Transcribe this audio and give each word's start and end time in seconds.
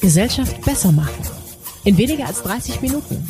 Gesellschaft 0.00 0.60
besser 0.62 0.92
machen. 0.92 1.24
In 1.84 1.98
weniger 1.98 2.26
als 2.26 2.42
30 2.42 2.80
Minuten. 2.80 3.28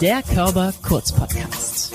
Der 0.00 0.22
Körper 0.22 0.72
Kurz 0.82 1.12
Podcast. 1.12 1.92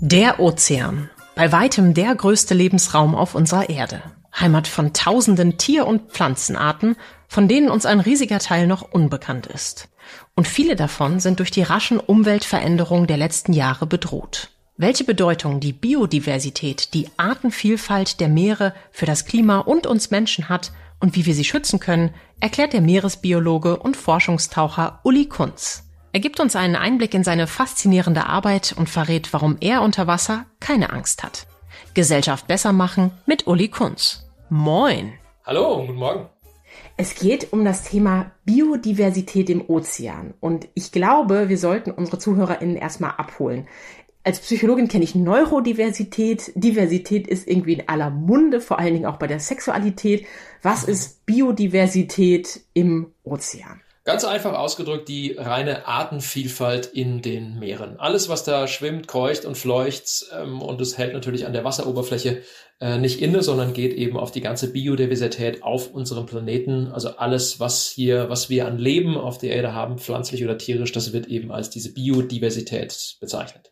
Der 0.00 0.40
Ozean. 0.40 1.10
Bei 1.34 1.52
weitem 1.52 1.92
der 1.92 2.14
größte 2.14 2.54
Lebensraum 2.54 3.14
auf 3.14 3.34
unserer 3.34 3.68
Erde. 3.68 4.02
Heimat 4.38 4.68
von 4.68 4.92
tausenden 4.92 5.58
Tier- 5.58 5.86
und 5.86 6.12
Pflanzenarten, 6.12 6.96
von 7.28 7.48
denen 7.48 7.68
uns 7.68 7.86
ein 7.86 8.00
riesiger 8.00 8.38
Teil 8.38 8.66
noch 8.66 8.92
unbekannt 8.92 9.46
ist. 9.46 9.88
Und 10.34 10.48
viele 10.48 10.76
davon 10.76 11.20
sind 11.20 11.40
durch 11.40 11.50
die 11.50 11.62
raschen 11.62 11.98
Umweltveränderungen 11.98 13.06
der 13.06 13.16
letzten 13.16 13.52
Jahre 13.52 13.86
bedroht. 13.86 14.50
Welche 14.78 15.04
Bedeutung 15.04 15.60
die 15.60 15.72
Biodiversität, 15.72 16.92
die 16.92 17.08
Artenvielfalt 17.16 18.20
der 18.20 18.28
Meere 18.28 18.74
für 18.90 19.06
das 19.06 19.24
Klima 19.24 19.60
und 19.60 19.86
uns 19.86 20.10
Menschen 20.10 20.50
hat 20.50 20.70
und 21.00 21.16
wie 21.16 21.26
wir 21.26 21.34
sie 21.34 21.44
schützen 21.44 21.80
können, 21.80 22.14
erklärt 22.40 22.72
der 22.72 22.80
Meeresbiologe 22.80 23.76
und 23.76 23.96
Forschungstaucher 23.96 25.00
Uli 25.04 25.26
Kunz. 25.26 25.84
Er 26.12 26.20
gibt 26.20 26.40
uns 26.40 26.56
einen 26.56 26.76
Einblick 26.76 27.12
in 27.14 27.24
seine 27.24 27.46
faszinierende 27.46 28.26
Arbeit 28.26 28.74
und 28.76 28.88
verrät, 28.88 29.32
warum 29.32 29.58
er 29.60 29.82
unter 29.82 30.06
Wasser 30.06 30.46
keine 30.60 30.90
Angst 30.90 31.22
hat. 31.22 31.46
Gesellschaft 31.94 32.46
besser 32.46 32.72
machen 32.72 33.10
mit 33.26 33.46
Uli 33.46 33.68
Kunz. 33.68 34.26
Moin. 34.48 35.12
Hallo, 35.44 35.80
guten 35.80 35.98
Morgen. 35.98 36.28
Es 36.96 37.14
geht 37.14 37.52
um 37.52 37.64
das 37.64 37.82
Thema 37.82 38.32
Biodiversität 38.44 39.50
im 39.50 39.68
Ozean. 39.68 40.34
Und 40.40 40.68
ich 40.74 40.92
glaube, 40.92 41.50
wir 41.50 41.58
sollten 41.58 41.90
unsere 41.90 42.18
ZuhörerInnen 42.18 42.76
erstmal 42.76 43.12
abholen. 43.18 43.68
Als 44.26 44.40
Psychologin 44.40 44.88
kenne 44.88 45.04
ich 45.04 45.14
Neurodiversität. 45.14 46.50
Diversität 46.56 47.28
ist 47.28 47.46
irgendwie 47.46 47.74
in 47.74 47.88
aller 47.88 48.10
Munde, 48.10 48.60
vor 48.60 48.80
allen 48.80 48.92
Dingen 48.92 49.06
auch 49.06 49.18
bei 49.18 49.28
der 49.28 49.38
Sexualität. 49.38 50.26
Was 50.62 50.82
ist 50.82 51.24
Biodiversität 51.26 52.62
im 52.74 53.12
Ozean? 53.22 53.82
Ganz 54.02 54.24
einfach 54.24 54.54
ausgedrückt 54.58 55.06
die 55.06 55.36
reine 55.38 55.86
Artenvielfalt 55.86 56.86
in 56.86 57.22
den 57.22 57.60
Meeren. 57.60 58.00
Alles, 58.00 58.28
was 58.28 58.42
da 58.42 58.66
schwimmt, 58.66 59.06
keucht 59.06 59.44
und 59.44 59.56
fleucht 59.56 60.24
ähm, 60.36 60.60
und 60.60 60.80
es 60.80 60.98
hält 60.98 61.12
natürlich 61.12 61.46
an 61.46 61.52
der 61.52 61.62
Wasseroberfläche 61.62 62.42
äh, 62.80 62.98
nicht 62.98 63.22
inne, 63.22 63.44
sondern 63.44 63.74
geht 63.74 63.94
eben 63.94 64.16
auf 64.16 64.32
die 64.32 64.40
ganze 64.40 64.72
Biodiversität 64.72 65.62
auf 65.62 65.94
unserem 65.94 66.26
Planeten. 66.26 66.90
Also 66.92 67.10
alles, 67.10 67.60
was 67.60 67.86
hier, 67.86 68.28
was 68.28 68.50
wir 68.50 68.66
an 68.66 68.78
Leben 68.78 69.16
auf 69.16 69.38
der 69.38 69.54
Erde 69.54 69.72
haben, 69.72 69.98
pflanzlich 69.98 70.42
oder 70.42 70.58
tierisch, 70.58 70.90
das 70.90 71.12
wird 71.12 71.28
eben 71.28 71.52
als 71.52 71.70
diese 71.70 71.94
Biodiversität 71.94 73.18
bezeichnet. 73.20 73.70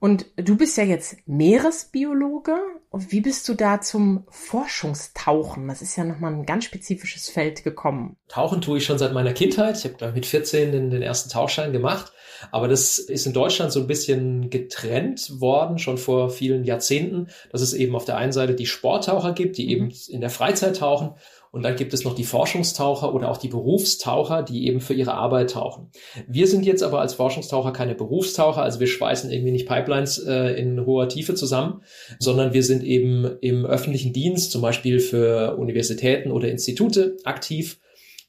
Und 0.00 0.26
du 0.36 0.56
bist 0.56 0.78
ja 0.78 0.84
jetzt 0.84 1.16
Meeresbiologe. 1.26 2.56
Und 2.88 3.12
wie 3.12 3.20
bist 3.20 3.46
du 3.48 3.54
da 3.54 3.82
zum 3.82 4.24
Forschungstauchen? 4.30 5.68
Das 5.68 5.82
ist 5.82 5.94
ja 5.94 6.04
nochmal 6.04 6.32
ein 6.32 6.46
ganz 6.46 6.64
spezifisches 6.64 7.28
Feld 7.28 7.64
gekommen. 7.64 8.16
Tauchen 8.26 8.62
tue 8.62 8.78
ich 8.78 8.86
schon 8.86 8.98
seit 8.98 9.12
meiner 9.12 9.34
Kindheit. 9.34 9.76
Ich 9.76 9.84
habe 9.84 10.12
mit 10.12 10.24
14 10.24 10.72
den, 10.72 10.90
den 10.90 11.02
ersten 11.02 11.28
Tauchschein 11.28 11.72
gemacht. 11.72 12.12
Aber 12.50 12.66
das 12.66 12.98
ist 12.98 13.26
in 13.26 13.34
Deutschland 13.34 13.72
so 13.72 13.80
ein 13.80 13.86
bisschen 13.86 14.48
getrennt 14.48 15.40
worden, 15.40 15.78
schon 15.78 15.98
vor 15.98 16.30
vielen 16.30 16.64
Jahrzehnten, 16.64 17.28
dass 17.52 17.60
es 17.60 17.74
eben 17.74 17.94
auf 17.94 18.06
der 18.06 18.16
einen 18.16 18.32
Seite 18.32 18.54
die 18.54 18.66
Sporttaucher 18.66 19.32
gibt, 19.32 19.58
die 19.58 19.70
eben 19.70 19.86
mhm. 19.86 19.94
in 20.08 20.22
der 20.22 20.30
Freizeit 20.30 20.78
tauchen 20.78 21.14
und 21.52 21.62
dann 21.62 21.76
gibt 21.76 21.92
es 21.92 22.04
noch 22.04 22.14
die 22.14 22.24
Forschungstaucher 22.24 23.12
oder 23.14 23.30
auch 23.30 23.36
die 23.36 23.48
Berufstaucher, 23.48 24.42
die 24.42 24.66
eben 24.66 24.80
für 24.80 24.94
ihre 24.94 25.14
Arbeit 25.14 25.50
tauchen. 25.50 25.90
Wir 26.28 26.46
sind 26.46 26.64
jetzt 26.64 26.82
aber 26.82 27.00
als 27.00 27.14
Forschungstaucher 27.14 27.72
keine 27.72 27.94
Berufstaucher, 27.94 28.62
also 28.62 28.78
wir 28.80 28.86
schweißen 28.86 29.30
irgendwie 29.30 29.52
nicht 29.52 29.68
Pipelines 29.68 30.18
äh, 30.18 30.52
in 30.60 30.86
hoher 30.86 31.08
Tiefe 31.08 31.34
zusammen, 31.34 31.82
sondern 32.18 32.52
wir 32.52 32.62
sind 32.62 32.84
eben 32.84 33.38
im 33.40 33.66
öffentlichen 33.66 34.12
Dienst, 34.12 34.52
zum 34.52 34.62
Beispiel 34.62 35.00
für 35.00 35.56
Universitäten 35.56 36.30
oder 36.30 36.48
Institute 36.48 37.16
aktiv 37.24 37.80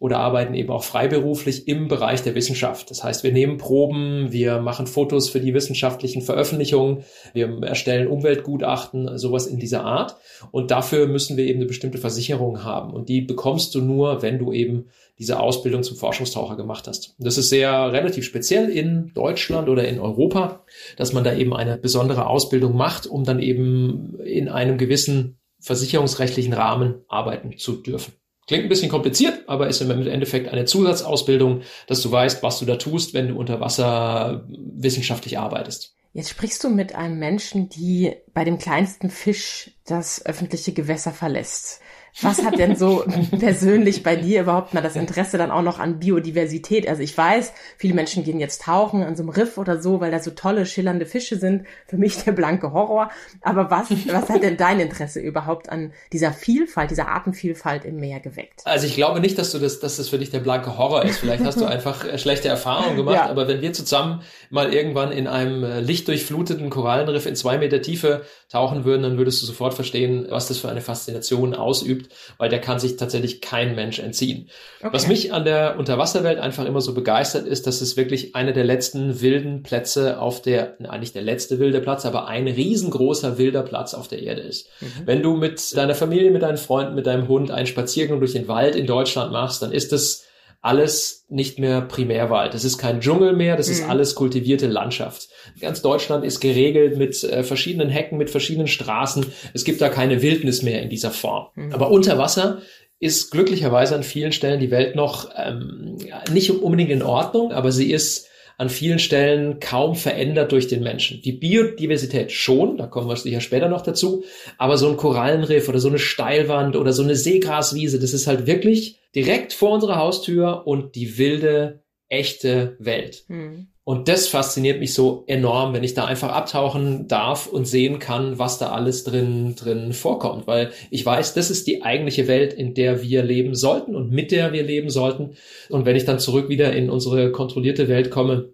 oder 0.02 0.18
arbeiten 0.18 0.56
eben 0.56 0.72
auch 0.72 0.84
freiberuflich 0.84 1.68
im 1.68 1.88
Bereich 1.88 2.24
der 2.24 2.34
Wissenschaft. 2.34 2.90
Das 2.90 3.04
heißt, 3.04 3.24
wir 3.24 3.32
nehmen 3.32 3.60
Proben, 3.60 4.32
wir 4.32 4.60
machen 4.60 4.88
Fotos 4.88 5.30
für 5.30 5.40
die 5.40 5.54
wissenschaftlichen 5.54 6.24
Veröffentlichungen, 6.24 7.04
wir 7.36 7.62
erstellen 7.62 8.08
Umweltgutachten, 8.08 9.20
sowas 9.20 9.46
in 9.46 9.60
dieser 9.60 9.84
Art. 9.84 10.18
Und 10.50 10.72
dafür 10.72 11.06
müssen 11.06 11.38
wir 11.38 11.46
eben 11.46 11.60
eine 11.60 11.68
bestimmte 11.68 12.00
Versicherung 12.00 12.64
haben. 12.64 12.96
Und 12.96 13.10
die 13.10 13.22
bekommst 13.22 13.76
du 13.76 13.82
nur, 13.82 14.24
wenn 14.24 14.40
du 14.40 14.52
eben 14.52 14.88
diese 15.20 15.40
Ausbildung 15.40 15.84
zum 15.84 15.98
Forschungstaucher 15.98 16.58
gemacht 16.58 16.88
hast. 16.88 17.14
Das 17.20 17.38
ist 17.38 17.50
sehr 17.50 17.94
relativ 17.94 18.26
speziell 18.26 18.70
in 18.70 19.12
Deutschland 19.14 19.70
oder 19.70 19.88
in 19.88 20.00
Europa, 20.00 20.66
dass 20.98 21.14
man 21.14 21.24
da 21.24 21.36
eben 21.36 21.56
eine 21.56 21.78
besondere 21.78 22.26
Ausbildung 22.26 22.76
macht, 22.76 23.06
um 23.06 23.24
dann 23.24 23.40
eben 23.40 24.20
in 24.26 24.50
einem 24.50 24.80
gewissen 24.80 25.38
versicherungsrechtlichen 25.60 26.54
Rahmen 26.54 27.06
arbeiten 27.08 27.56
zu 27.56 27.74
dürfen. 27.74 28.14
Klingt 28.52 28.66
ein 28.66 28.70
bisschen 28.70 28.90
kompliziert, 28.90 29.48
aber 29.48 29.70
ist 29.70 29.80
im 29.80 29.90
Endeffekt 29.90 30.50
eine 30.50 30.66
Zusatzausbildung, 30.66 31.62
dass 31.88 32.02
du 32.02 32.12
weißt, 32.12 32.44
was 32.44 32.60
du 32.60 32.66
da 32.66 32.76
tust, 32.76 33.14
wenn 33.14 33.30
du 33.30 33.40
unter 33.40 33.62
Wasser 33.62 34.46
wissenschaftlich 34.50 35.40
arbeitest. 35.40 35.96
Jetzt 36.12 36.32
sprichst 36.32 36.62
du 36.66 36.68
mit 36.68 36.94
einem 36.94 37.18
Menschen, 37.18 37.70
die 37.70 38.12
bei 38.34 38.44
dem 38.44 38.58
kleinsten 38.58 39.10
Fisch 39.10 39.72
das 39.86 40.26
öffentliche 40.26 40.74
Gewässer 40.74 41.14
verlässt. 41.14 41.80
Was 42.20 42.44
hat 42.44 42.60
denn 42.60 42.76
so 42.76 43.06
persönlich 43.40 44.04
bei 44.04 44.16
dir 44.16 44.42
überhaupt 44.42 44.74
mal 44.74 44.82
das 44.82 44.96
Interesse 44.96 45.38
dann 45.38 45.50
auch 45.50 45.62
noch 45.62 45.80
an 45.80 46.00
Biodiversität? 46.00 46.88
Also 46.88 47.02
ich 47.02 47.18
weiß, 47.18 47.54
viele 47.78 47.94
Menschen 47.94 48.24
gehen 48.24 48.40
jetzt 48.40 48.64
tauchen 48.64 49.04
an 49.04 49.16
so 49.16 49.24
einem 49.24 49.30
Riff 49.30 49.58
oder 49.58 49.82
so, 49.82 50.02
weil 50.02 50.12
da 50.12 50.20
so 50.20 50.32
tolle, 50.32 50.66
schillernde 50.66 51.06
Fische 51.06 51.38
sind. 51.38 51.66
Für 51.88 51.98
mich 51.98 52.24
der 52.24 52.34
blanke 52.34 52.74
Horror. 52.74 53.10
Aber 53.42 53.72
was, 53.72 53.90
was 54.08 54.30
hat 54.30 54.44
denn 54.44 54.58
dein 54.58 54.80
Interesse 54.80 55.20
überhaupt 55.20 55.70
an 55.70 55.94
dieser 56.12 56.34
Vielfalt, 56.34 56.92
dieser 56.92 57.08
Artenvielfalt 57.08 57.86
im 57.86 57.98
Meer 57.98 58.20
geweckt? 58.20 58.62
Also 58.66 58.88
ich 58.88 58.96
glaube 58.96 59.22
nicht, 59.22 59.38
dass 59.38 59.52
du 59.52 59.60
das, 59.60 59.80
dass 59.80 59.98
das 59.98 60.10
für 60.10 60.20
dich 60.20 60.30
der 60.30 60.40
blanke 60.40 60.78
Horror 60.78 61.06
ist. 61.06 61.20
Vielleicht 61.20 61.46
hast 61.46 61.62
du 61.62 61.66
einfach 61.72 62.06
äh, 62.06 62.18
schlechte 62.18 62.50
Erfahrungen 62.50 62.98
gemacht. 62.98 63.16
Ja. 63.16 63.30
Aber 63.30 63.48
wenn 63.48 63.62
wir 63.62 63.72
zusammen 63.74 64.22
mal 64.50 64.74
irgendwann 64.74 65.12
in 65.12 65.28
einem 65.28 65.64
äh, 65.64 65.80
lichtdurchfluteten 65.80 66.70
Korallenriff 66.70 67.26
in 67.26 67.36
zwei 67.36 67.58
Meter 67.58 67.82
Tiefe 67.82 68.26
tauchen 68.50 68.84
würden, 68.84 69.04
dann 69.04 69.18
würdest 69.18 69.42
du 69.42 69.46
sofort 69.46 69.74
verstehen, 69.74 70.28
was 70.30 70.48
das 70.48 70.58
für 70.58 70.70
eine 70.70 70.82
Faszination 70.82 71.56
ausübt 71.56 72.01
gibt, 72.02 72.16
weil 72.38 72.50
der 72.50 72.60
kann 72.60 72.80
sich 72.80 72.98
tatsächlich 72.98 73.42
kein 73.42 73.76
Mensch 73.76 74.00
entziehen. 74.00 74.50
Okay. 74.80 74.90
Was 74.94 75.08
mich 75.08 75.34
an 75.34 75.46
der 75.46 75.78
Unterwasserwelt 75.78 76.40
einfach 76.40 76.66
immer 76.66 76.82
so 76.82 76.94
begeistert 76.94 77.48
ist, 77.48 77.68
dass 77.68 77.82
es 77.82 77.98
wirklich 77.98 78.36
eine 78.36 78.54
der 78.54 78.64
letzten 78.64 79.22
wilden 79.22 79.64
Plätze 79.64 80.20
auf 80.20 80.42
der, 80.42 80.76
eigentlich 80.88 81.14
der 81.14 81.22
letzte 81.22 81.60
wilde 81.60 81.82
Platz, 81.82 82.06
aber 82.06 82.28
ein 82.28 82.48
riesengroßer 82.48 83.38
wilder 83.38 83.64
Platz 83.64 83.94
auf 83.94 84.08
der 84.08 84.22
Erde 84.22 84.42
ist. 84.42 84.68
Mhm. 84.80 84.88
Wenn 85.06 85.22
du 85.24 85.36
mit 85.36 85.76
deiner 85.76 85.96
Familie, 85.96 86.32
mit 86.32 86.42
deinen 86.42 86.58
Freunden, 86.58 86.96
mit 86.96 87.08
deinem 87.08 87.28
Hund 87.28 87.52
einen 87.52 87.68
Spaziergang 87.68 88.20
durch 88.20 88.34
den 88.34 88.48
Wald 88.48 88.76
in 88.76 88.88
Deutschland 88.88 89.32
machst, 89.32 89.62
dann 89.62 89.72
ist 89.72 89.94
es 89.94 90.26
alles 90.62 91.26
nicht 91.28 91.58
mehr 91.58 91.82
Primärwald. 91.82 92.54
Das 92.54 92.64
ist 92.64 92.78
kein 92.78 93.02
Dschungel 93.02 93.34
mehr, 93.34 93.58
das 93.58 93.68
mhm. 93.68 93.74
ist 93.74 93.90
alles 93.90 94.16
kultivierte 94.16 94.68
Landschaft. 94.68 95.30
Ganz 95.60 95.82
Deutschland 95.82 96.24
ist 96.24 96.40
geregelt 96.40 96.98
mit 96.98 97.24
äh, 97.24 97.44
verschiedenen 97.44 97.90
Hecken, 97.90 98.18
mit 98.18 98.30
verschiedenen 98.30 98.68
Straßen. 98.68 99.26
Es 99.54 99.64
gibt 99.64 99.82
da 99.82 99.90
keine 99.90 100.22
Wildnis 100.22 100.62
mehr 100.62 100.82
in 100.82 100.90
dieser 100.90 101.12
Form. 101.12 101.48
Mhm. 101.56 101.74
Aber 101.74 101.90
unter 101.90 102.20
Wasser 102.20 102.62
ist 103.00 103.32
glücklicherweise 103.32 103.96
an 103.96 104.04
vielen 104.04 104.32
Stellen 104.32 104.60
die 104.60 104.70
Welt 104.70 104.96
noch 104.96 105.32
ähm, 105.36 105.98
nicht 106.32 106.52
unbedingt 106.52 106.92
in 106.92 107.02
Ordnung, 107.02 107.52
aber 107.52 107.72
sie 107.72 107.92
ist 107.92 108.28
an 108.62 108.70
vielen 108.70 109.00
Stellen 109.00 109.60
kaum 109.60 109.96
verändert 109.96 110.52
durch 110.52 110.68
den 110.68 110.84
Menschen. 110.84 111.20
Die 111.24 111.32
Biodiversität 111.32 112.32
schon, 112.32 112.78
da 112.78 112.86
kommen 112.86 113.10
wir 113.10 113.16
sicher 113.16 113.42
später 113.42 113.68
noch 113.68 113.82
dazu, 113.82 114.24
aber 114.60 114.78
so 114.78 114.88
ein 114.88 114.98
Korallenriff 114.98 115.68
oder 115.68 115.80
so 115.80 115.88
eine 115.88 115.98
Steilwand 115.98 116.76
oder 116.76 116.94
so 116.94 117.02
eine 117.02 117.16
Seegraswiese, 117.16 117.98
das 118.00 118.14
ist 118.14 118.28
halt 118.28 118.46
wirklich 118.46 119.00
direkt 119.16 119.54
vor 119.54 119.72
unserer 119.72 119.96
Haustür 119.96 120.68
und 120.68 120.94
die 120.94 121.18
wilde, 121.18 121.82
echte 122.08 122.76
Welt. 122.78 123.24
Hm. 123.30 123.71
Und 123.84 124.08
das 124.08 124.28
fasziniert 124.28 124.80
mich 124.80 124.94
so 124.94 125.24
enorm, 125.26 125.74
wenn 125.74 125.84
ich 125.84 125.96
da 125.96 126.06
einfach 126.06 126.30
abtauchen 126.30 127.08
darf 127.08 127.48
und 127.48 127.66
sehen 127.66 127.98
kann, 127.98 128.38
was 128.38 128.60
da 128.60 128.72
alles 128.72 129.04
drin, 129.04 129.56
drin 129.56 129.94
vorkommt. 129.94 130.46
Weil 130.46 130.72
ich 130.92 131.04
weiß, 131.04 131.34
das 131.34 131.50
ist 131.50 131.66
die 131.66 131.82
eigentliche 131.82 132.28
Welt, 132.28 132.54
in 132.54 132.76
der 132.76 133.02
wir 133.02 133.24
leben 133.24 133.56
sollten 133.56 133.96
und 133.96 134.12
mit 134.12 134.32
der 134.32 134.54
wir 134.54 134.62
leben 134.64 134.92
sollten. 134.92 135.32
Und 135.70 135.86
wenn 135.86 135.96
ich 135.96 136.06
dann 136.06 136.20
zurück 136.20 136.48
wieder 136.48 136.74
in 136.74 136.92
unsere 136.92 137.32
kontrollierte 137.32 137.88
Welt 137.88 138.12
komme, 138.12 138.54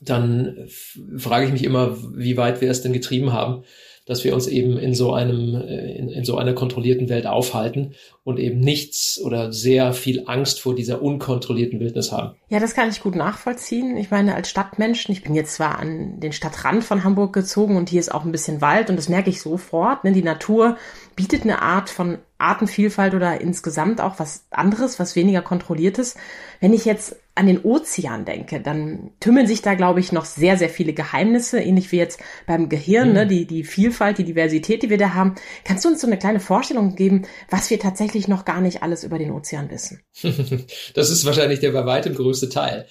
dann 0.00 0.68
frage 1.16 1.46
ich 1.46 1.52
mich 1.52 1.64
immer, 1.64 1.96
wie 2.14 2.36
weit 2.36 2.60
wir 2.60 2.70
es 2.70 2.80
denn 2.80 2.92
getrieben 2.92 3.32
haben 3.32 3.64
dass 4.10 4.24
wir 4.24 4.34
uns 4.34 4.48
eben 4.48 4.76
in 4.76 4.92
so 4.92 5.12
einem, 5.12 5.54
äh, 5.54 5.92
in, 5.92 6.08
in 6.08 6.24
so 6.24 6.36
einer 6.36 6.52
kontrollierten 6.52 7.08
Welt 7.08 7.28
aufhalten 7.28 7.94
und 8.24 8.40
eben 8.40 8.58
nichts 8.58 9.20
oder 9.22 9.52
sehr 9.52 9.92
viel 9.92 10.24
Angst 10.26 10.60
vor 10.60 10.74
dieser 10.74 11.00
unkontrollierten 11.00 11.78
Wildnis 11.78 12.10
haben. 12.10 12.34
Ja, 12.48 12.58
das 12.58 12.74
kann 12.74 12.90
ich 12.90 13.02
gut 13.02 13.14
nachvollziehen. 13.14 13.96
Ich 13.96 14.10
meine, 14.10 14.34
als 14.34 14.50
Stadtmenschen, 14.50 15.12
ich 15.12 15.22
bin 15.22 15.36
jetzt 15.36 15.54
zwar 15.54 15.78
an 15.78 16.18
den 16.18 16.32
Stadtrand 16.32 16.82
von 16.82 17.04
Hamburg 17.04 17.32
gezogen 17.32 17.76
und 17.76 17.88
hier 17.88 18.00
ist 18.00 18.12
auch 18.12 18.24
ein 18.24 18.32
bisschen 18.32 18.60
Wald 18.60 18.90
und 18.90 18.96
das 18.96 19.08
merke 19.08 19.30
ich 19.30 19.40
sofort. 19.40 20.02
Ne? 20.02 20.10
Die 20.10 20.24
Natur 20.24 20.76
bietet 21.14 21.42
eine 21.42 21.62
Art 21.62 21.88
von 21.88 22.18
Artenvielfalt 22.40 23.14
oder 23.14 23.40
insgesamt 23.40 24.00
auch 24.00 24.18
was 24.18 24.44
anderes, 24.50 24.98
was 24.98 25.16
weniger 25.16 25.42
kontrolliertes. 25.42 26.16
Wenn 26.60 26.72
ich 26.72 26.84
jetzt 26.84 27.16
an 27.36 27.46
den 27.46 27.62
Ozean 27.62 28.24
denke, 28.24 28.60
dann 28.60 29.12
tümmeln 29.20 29.46
sich 29.46 29.62
da, 29.62 29.74
glaube 29.74 30.00
ich, 30.00 30.12
noch 30.12 30.24
sehr, 30.24 30.58
sehr 30.58 30.68
viele 30.68 30.92
Geheimnisse, 30.92 31.60
ähnlich 31.60 31.90
wie 31.90 31.96
jetzt 31.96 32.20
beim 32.46 32.68
Gehirn, 32.68 33.08
mhm. 33.08 33.14
ne, 33.14 33.26
die, 33.26 33.46
die 33.46 33.64
Vielfalt, 33.64 34.18
die 34.18 34.24
Diversität, 34.24 34.82
die 34.82 34.90
wir 34.90 34.98
da 34.98 35.14
haben. 35.14 35.36
Kannst 35.64 35.84
du 35.84 35.88
uns 35.88 36.00
so 36.00 36.06
eine 36.06 36.18
kleine 36.18 36.40
Vorstellung 36.40 36.96
geben, 36.96 37.22
was 37.48 37.70
wir 37.70 37.78
tatsächlich 37.78 38.28
noch 38.28 38.44
gar 38.44 38.60
nicht 38.60 38.82
alles 38.82 39.04
über 39.04 39.18
den 39.18 39.30
Ozean 39.30 39.70
wissen? 39.70 40.02
das 40.94 41.10
ist 41.10 41.24
wahrscheinlich 41.24 41.60
der 41.60 41.70
bei 41.70 41.86
weitem 41.86 42.14
größte 42.14 42.48
Teil. 42.48 42.86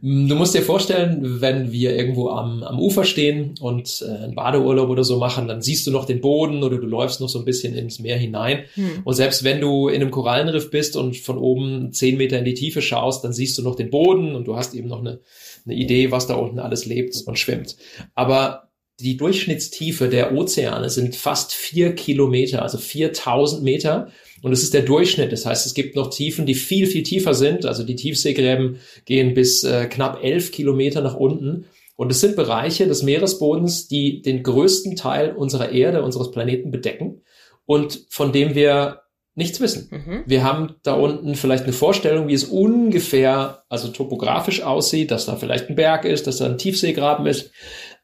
Du 0.00 0.34
musst 0.34 0.54
dir 0.54 0.62
vorstellen, 0.62 1.40
wenn 1.40 1.70
wir 1.70 1.94
irgendwo 1.94 2.30
am, 2.30 2.62
am 2.62 2.80
Ufer 2.80 3.04
stehen 3.04 3.54
und 3.60 4.02
äh, 4.06 4.24
einen 4.24 4.34
Badeurlaub 4.34 4.88
oder 4.88 5.04
so 5.04 5.18
machen, 5.18 5.48
dann 5.48 5.60
siehst 5.60 5.86
du 5.86 5.90
noch 5.90 6.06
den 6.06 6.20
Boden 6.20 6.62
oder 6.62 6.78
du 6.78 6.86
läufst 6.86 7.20
noch 7.20 7.28
so 7.28 7.38
ein 7.38 7.44
bisschen 7.44 7.74
ins 7.74 7.98
Meer 7.98 8.16
hinein. 8.16 8.64
Hm. 8.96 9.02
Und 9.04 9.14
selbst 9.14 9.44
wenn 9.44 9.60
du 9.60 9.88
in 9.88 10.00
einem 10.00 10.10
Korallenriff 10.10 10.70
bist 10.70 10.96
und 10.96 11.16
von 11.16 11.38
oben 11.38 11.92
zehn 11.92 12.16
Meter 12.16 12.38
in 12.38 12.44
die 12.44 12.54
Tiefe 12.54 12.82
schaust, 12.82 13.24
dann 13.24 13.32
siehst 13.32 13.58
du 13.58 13.62
noch 13.62 13.76
den 13.76 13.90
Boden 13.90 14.34
und 14.34 14.46
du 14.46 14.56
hast 14.56 14.74
eben 14.74 14.88
noch 14.88 15.00
eine, 15.00 15.20
eine 15.64 15.74
Idee, 15.74 16.10
was 16.10 16.26
da 16.26 16.34
unten 16.34 16.58
alles 16.58 16.86
lebt 16.86 17.16
und 17.26 17.38
schwimmt. 17.38 17.76
Aber 18.14 18.72
die 19.00 19.16
Durchschnittstiefe 19.16 20.08
der 20.08 20.34
Ozeane 20.34 20.88
sind 20.90 21.16
fast 21.16 21.52
vier 21.52 21.94
Kilometer, 21.94 22.62
also 22.62 22.78
4000 22.78 23.62
Meter. 23.62 24.08
Und 24.42 24.52
es 24.52 24.62
ist 24.62 24.74
der 24.74 24.82
Durchschnitt. 24.82 25.32
Das 25.32 25.46
heißt, 25.46 25.66
es 25.66 25.74
gibt 25.74 25.96
noch 25.96 26.10
Tiefen, 26.10 26.46
die 26.46 26.54
viel, 26.54 26.86
viel 26.86 27.02
tiefer 27.02 27.34
sind. 27.34 27.66
Also 27.66 27.84
die 27.84 27.96
Tiefseegräben 27.96 28.78
gehen 29.04 29.34
bis 29.34 29.64
äh, 29.64 29.86
knapp 29.86 30.22
elf 30.22 30.52
Kilometer 30.52 31.00
nach 31.00 31.16
unten. 31.16 31.66
Und 31.96 32.10
es 32.10 32.20
sind 32.20 32.36
Bereiche 32.36 32.86
des 32.86 33.02
Meeresbodens, 33.02 33.88
die 33.88 34.22
den 34.22 34.42
größten 34.42 34.96
Teil 34.96 35.32
unserer 35.32 35.70
Erde, 35.70 36.02
unseres 36.02 36.30
Planeten 36.30 36.70
bedecken 36.70 37.22
und 37.66 38.06
von 38.08 38.32
dem 38.32 38.54
wir 38.54 39.02
nichts 39.34 39.60
wissen. 39.60 39.88
Mhm. 39.90 40.22
Wir 40.26 40.44
haben 40.44 40.74
da 40.82 40.92
unten 40.92 41.34
vielleicht 41.36 41.64
eine 41.64 41.72
Vorstellung, 41.72 42.28
wie 42.28 42.34
es 42.34 42.44
ungefähr, 42.44 43.64
also 43.68 43.88
topografisch 43.88 44.62
aussieht, 44.62 45.10
dass 45.10 45.24
da 45.24 45.36
vielleicht 45.36 45.70
ein 45.70 45.74
Berg 45.74 46.04
ist, 46.04 46.26
dass 46.26 46.36
da 46.36 46.46
ein 46.46 46.58
Tiefseegraben 46.58 47.26
ist. 47.26 47.50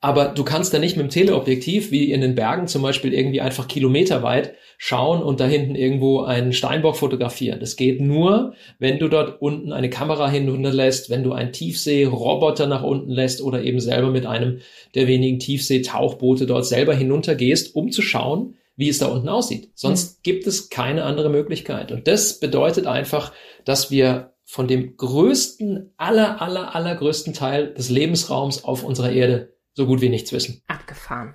Aber 0.00 0.26
du 0.28 0.44
kannst 0.44 0.72
da 0.72 0.78
nicht 0.78 0.96
mit 0.96 1.04
dem 1.04 1.10
Teleobjektiv, 1.10 1.90
wie 1.90 2.12
in 2.12 2.20
den 2.20 2.36
Bergen 2.36 2.68
zum 2.68 2.82
Beispiel, 2.82 3.12
irgendwie 3.12 3.40
einfach 3.40 3.68
kilometerweit 3.68 4.54
schauen 4.78 5.22
und 5.22 5.40
da 5.40 5.46
hinten 5.46 5.74
irgendwo 5.74 6.22
einen 6.22 6.52
Steinbock 6.52 6.96
fotografieren. 6.96 7.58
Das 7.58 7.74
geht 7.74 8.00
nur, 8.00 8.54
wenn 8.78 9.00
du 9.00 9.08
dort 9.08 9.42
unten 9.42 9.72
eine 9.72 9.90
Kamera 9.90 10.30
hinunterlässt, 10.30 11.10
wenn 11.10 11.24
du 11.24 11.32
einen 11.32 11.52
Tiefseeroboter 11.52 12.68
nach 12.68 12.84
unten 12.84 13.10
lässt 13.10 13.42
oder 13.42 13.62
eben 13.62 13.80
selber 13.80 14.10
mit 14.10 14.24
einem 14.24 14.60
der 14.94 15.08
wenigen 15.08 15.40
Tiefseetauchboote 15.40 16.46
dort 16.46 16.64
selber 16.64 16.94
hinuntergehst, 16.94 17.74
um 17.74 17.90
zu 17.90 18.00
schauen, 18.00 18.54
wie 18.78 18.88
es 18.88 18.98
da 18.98 19.06
unten 19.06 19.28
aussieht. 19.28 19.72
Sonst 19.74 20.18
mhm. 20.18 20.22
gibt 20.22 20.46
es 20.46 20.70
keine 20.70 21.02
andere 21.02 21.28
Möglichkeit. 21.28 21.92
Und 21.92 22.06
das 22.06 22.38
bedeutet 22.38 22.86
einfach, 22.86 23.32
dass 23.64 23.90
wir 23.90 24.32
von 24.44 24.68
dem 24.68 24.96
größten, 24.96 25.92
aller, 25.98 26.40
aller, 26.40 26.74
allergrößten 26.74 27.34
Teil 27.34 27.74
des 27.74 27.90
Lebensraums 27.90 28.64
auf 28.64 28.84
unserer 28.84 29.10
Erde 29.10 29.52
so 29.74 29.84
gut 29.84 30.00
wie 30.00 30.08
nichts 30.08 30.32
wissen. 30.32 30.62
Abgefahren. 30.68 31.34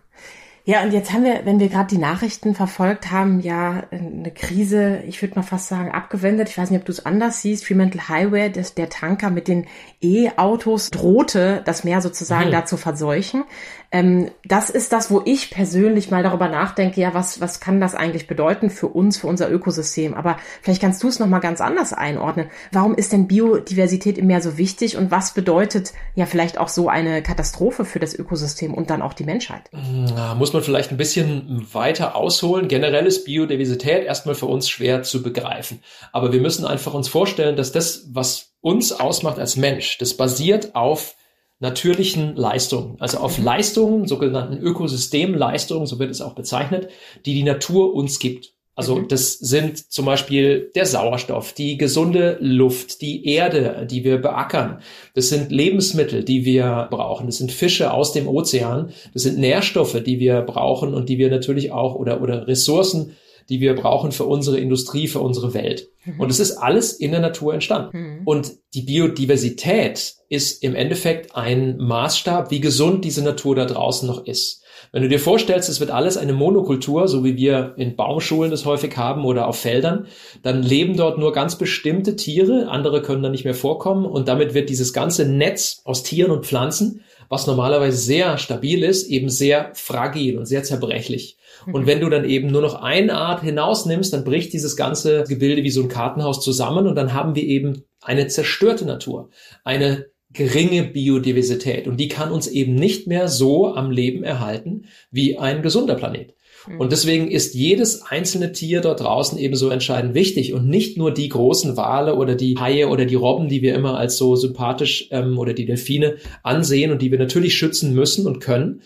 Ja, 0.66 0.82
und 0.82 0.94
jetzt 0.94 1.12
haben 1.12 1.26
wir, 1.26 1.42
wenn 1.44 1.60
wir 1.60 1.68
gerade 1.68 1.90
die 1.90 1.98
Nachrichten 1.98 2.56
verfolgt 2.56 3.12
haben, 3.12 3.42
ja 3.42 3.84
eine 3.92 4.32
Krise, 4.32 5.00
ich 5.06 5.22
würde 5.22 5.36
mal 5.36 5.44
fast 5.44 5.68
sagen, 5.68 5.92
abgewendet. 5.92 6.48
Ich 6.48 6.58
weiß 6.58 6.70
nicht, 6.70 6.80
ob 6.80 6.86
du 6.86 6.94
es 6.94 7.06
anders 7.06 7.42
siehst. 7.42 7.66
Fremantle 7.66 8.08
Highway, 8.08 8.50
das, 8.50 8.74
der 8.74 8.90
Tanker 8.90 9.30
mit 9.30 9.50
den 9.50 9.68
E-Autos 10.02 10.90
drohte, 10.90 11.62
das 11.66 11.84
Meer 11.84 12.00
sozusagen 12.00 12.48
mhm. 12.48 12.54
da 12.54 12.66
zu 12.66 12.78
verseuchen. 12.78 13.44
Ähm, 13.92 14.32
das 14.46 14.70
ist 14.70 14.94
das, 14.94 15.12
wo 15.12 15.22
ich 15.26 15.52
persönlich 15.52 16.10
mal 16.10 16.24
darüber 16.24 16.48
nachdenke, 16.48 17.02
ja, 17.02 17.14
was, 17.14 17.42
was 17.42 17.60
kann 17.60 17.82
das 17.82 17.94
eigentlich 17.94 18.26
bedeuten 18.26 18.70
für 18.70 18.88
uns, 18.88 19.18
für 19.18 19.28
unser 19.28 19.52
Ökosystem? 19.52 20.14
Aber 20.14 20.38
vielleicht 20.62 20.82
kannst 20.82 21.04
du 21.04 21.10
es 21.10 21.20
nochmal 21.20 21.42
ganz 21.42 21.60
anders 21.60 21.92
einordnen. 21.92 22.48
Warum 22.72 22.96
ist 22.96 23.12
denn 23.12 23.28
Biodiversität 23.28 24.18
im 24.18 24.28
Meer 24.28 24.42
so 24.42 24.58
wichtig 24.58 24.96
und 24.96 25.12
was 25.12 25.34
bedeutet 25.34 25.92
ja 26.16 26.26
vielleicht 26.26 26.58
auch 26.58 26.70
so 26.70 26.88
eine 26.88 27.22
Katastrophe 27.22 27.84
für 27.84 28.00
das 28.00 28.18
Ökosystem 28.18 28.74
und 28.74 28.90
dann 28.90 29.02
auch 29.02 29.14
die 29.14 29.26
Menschheit? 29.26 29.70
Na, 29.74 30.34
muss 30.36 30.53
man 30.54 30.64
vielleicht 30.64 30.92
ein 30.92 30.98
bisschen 30.98 31.68
weiter 31.74 32.16
ausholen. 32.16 32.68
Generell 32.68 33.06
ist 33.06 33.26
Biodiversität 33.26 34.06
erstmal 34.06 34.36
für 34.36 34.46
uns 34.46 34.70
schwer 34.70 35.04
zu 35.04 35.22
begreifen. 35.24 35.80
Aber 36.12 36.32
wir 36.32 36.42
müssen 36.42 36.66
einfach 36.66 36.94
uns 36.94 37.08
vorstellen, 37.08 37.56
dass 37.56 37.72
das, 37.72 38.08
was 38.12 38.54
uns 38.62 38.92
ausmacht 38.92 39.40
als 39.40 39.58
Mensch, 39.58 39.98
das 39.98 40.16
basiert 40.16 40.76
auf 40.76 41.16
natürlichen 41.60 42.36
Leistungen, 42.36 42.98
also 43.00 43.20
auf 43.20 43.38
mhm. 43.38 43.46
Leistungen, 43.46 44.08
sogenannten 44.08 44.58
Ökosystemleistungen, 44.58 45.88
so 45.88 45.98
wird 45.98 46.12
es 46.12 46.22
auch 46.22 46.36
bezeichnet, 46.36 46.90
die 47.26 47.34
die 47.34 47.44
Natur 47.44 47.94
uns 47.94 48.20
gibt. 48.20 48.53
Also 48.76 48.96
mhm. 48.96 49.08
das 49.08 49.34
sind 49.34 49.92
zum 49.92 50.06
Beispiel 50.06 50.72
der 50.76 50.86
Sauerstoff, 50.86 51.54
die 51.54 51.78
gesunde 51.78 52.38
Luft, 52.40 53.02
die 53.02 53.26
Erde, 53.26 53.88
die 53.90 54.04
wir 54.04 54.18
beackern. 54.18 54.82
Das 55.14 55.30
sind 55.30 55.52
Lebensmittel, 55.52 56.24
die 56.24 56.44
wir 56.46 56.88
brauchen. 56.90 57.28
Das 57.28 57.38
sind 57.38 57.52
Fische 57.52 57.94
aus 57.94 58.14
dem 58.14 58.28
Ozean. 58.28 58.92
Das 59.14 59.24
sind 59.24 59.38
Nährstoffe, 59.38 60.02
die 60.04 60.20
wir 60.20 60.42
brauchen 60.42 60.94
und 60.94 61.10
die 61.10 61.18
wir 61.18 61.30
natürlich 61.30 61.72
auch 61.72 61.96
oder, 61.96 62.22
oder 62.22 62.48
Ressourcen, 62.48 63.16
die 63.50 63.60
wir 63.60 63.76
brauchen 63.76 64.12
für 64.12 64.26
unsere 64.26 64.60
Industrie, 64.60 65.08
für 65.08 65.20
unsere 65.20 65.54
Welt. 65.54 65.90
Mhm. 66.06 66.20
Und 66.20 66.30
es 66.30 66.40
ist 66.40 66.58
alles 66.58 66.94
in 66.94 67.12
der 67.12 67.20
Natur 67.20 67.54
entstanden. 67.54 67.98
Mhm. 67.98 68.22
Und 68.26 68.54
die 68.74 68.82
Biodiversität 68.82 70.16
ist 70.30 70.64
im 70.64 70.76
Endeffekt 70.76 71.36
ein 71.36 71.78
Maßstab, 71.78 72.52
wie 72.52 72.60
gesund 72.60 73.06
diese 73.06 73.24
Natur 73.24 73.56
da 73.56 73.66
draußen 73.66 74.08
noch 74.08 74.26
ist. 74.26 74.64
Wenn 74.92 75.04
du 75.04 75.10
dir 75.10 75.20
vorstellst, 75.20 75.70
es 75.70 75.80
wird 75.80 75.92
alles 75.92 76.18
eine 76.18 76.34
Monokultur, 76.34 77.08
so 77.08 77.24
wie 77.24 77.38
wir 77.38 77.74
in 77.78 77.96
Baumschulen 77.96 78.52
das 78.52 78.66
häufig 78.66 78.98
haben 78.98 79.26
oder 79.26 79.48
auf 79.48 79.58
Feldern, 79.58 80.08
dann 80.42 80.62
leben 80.62 80.98
dort 80.98 81.18
nur 81.18 81.34
ganz 81.34 81.58
bestimmte 81.58 82.16
Tiere, 82.16 82.68
andere 82.70 83.02
können 83.02 83.24
dann 83.24 83.32
nicht 83.32 83.46
mehr 83.46 83.54
vorkommen 83.54 84.06
und 84.06 84.28
damit 84.28 84.54
wird 84.54 84.70
dieses 84.70 84.94
ganze 84.94 85.26
Netz 85.26 85.82
aus 85.84 86.04
Tieren 86.04 86.32
und 86.32 86.46
Pflanzen, 86.46 87.02
was 87.34 87.48
normalerweise 87.48 87.98
sehr 87.98 88.38
stabil 88.38 88.84
ist, 88.84 89.08
eben 89.08 89.30
sehr 89.30 89.72
fragil 89.74 90.38
und 90.38 90.46
sehr 90.46 90.64
zerbrechlich. 90.64 91.38
Und 91.66 91.84
mhm. 91.84 91.88
wenn 91.88 92.00
du 92.00 92.10
dann 92.10 92.26
eben 92.26 92.52
nur 92.52 92.62
noch 92.62 92.76
eine 92.76 93.16
Art 93.16 93.42
hinausnimmst, 93.42 94.14
dann 94.14 94.24
bricht 94.24 94.54
dieses 94.54 94.76
ganze 94.76 95.24
Gebilde 95.24 95.64
wie 95.64 95.72
so 95.72 95.82
ein 95.82 95.90
Kartenhaus 95.90 96.42
zusammen 96.42 96.88
und 96.88 96.96
dann 96.96 97.14
haben 97.14 97.36
wir 97.36 97.44
eben 97.44 97.84
eine 98.02 98.28
zerstörte 98.28 98.86
Natur, 98.86 99.30
eine 99.64 100.08
geringe 100.32 100.84
Biodiversität 100.84 101.88
und 101.88 101.98
die 101.98 102.08
kann 102.08 102.32
uns 102.32 102.48
eben 102.48 102.76
nicht 102.76 103.08
mehr 103.08 103.28
so 103.28 103.74
am 103.74 103.92
Leben 103.92 104.24
erhalten 104.24 104.86
wie 105.12 105.38
ein 105.38 105.62
gesunder 105.62 105.96
Planet. 105.96 106.36
Mhm. 106.68 106.80
Und 106.80 106.92
deswegen 106.92 107.30
ist 107.30 107.54
jedes 107.54 108.04
einzelne 108.04 108.52
Tier 108.52 108.82
dort 108.82 109.02
draußen 109.02 109.38
ebenso 109.38 109.70
entscheidend 109.70 110.14
wichtig 110.14 110.54
und 110.54 110.68
nicht 110.68 110.98
nur 110.98 111.14
die 111.14 111.30
großen 111.30 111.78
Wale 111.78 112.16
oder 112.16 112.36
die 112.36 112.58
Haie 112.60 112.88
oder 112.88 113.06
die 113.06 113.16
Robben, 113.16 113.50
die 113.50 113.62
wir 113.62 113.76
immer 113.76 113.98
als 113.98 114.18
so 114.18 114.36
sympathisch 114.36 115.08
ähm, 115.12 115.38
oder 115.38 115.54
die 115.54 115.66
Delfine 115.66 116.16
ansehen 116.42 116.92
und 116.92 117.02
die 117.02 117.12
wir 117.12 117.20
natürlich 117.20 117.56
schützen 117.56 117.94
müssen 117.94 118.28
und 118.28 118.40
können, 118.40 118.82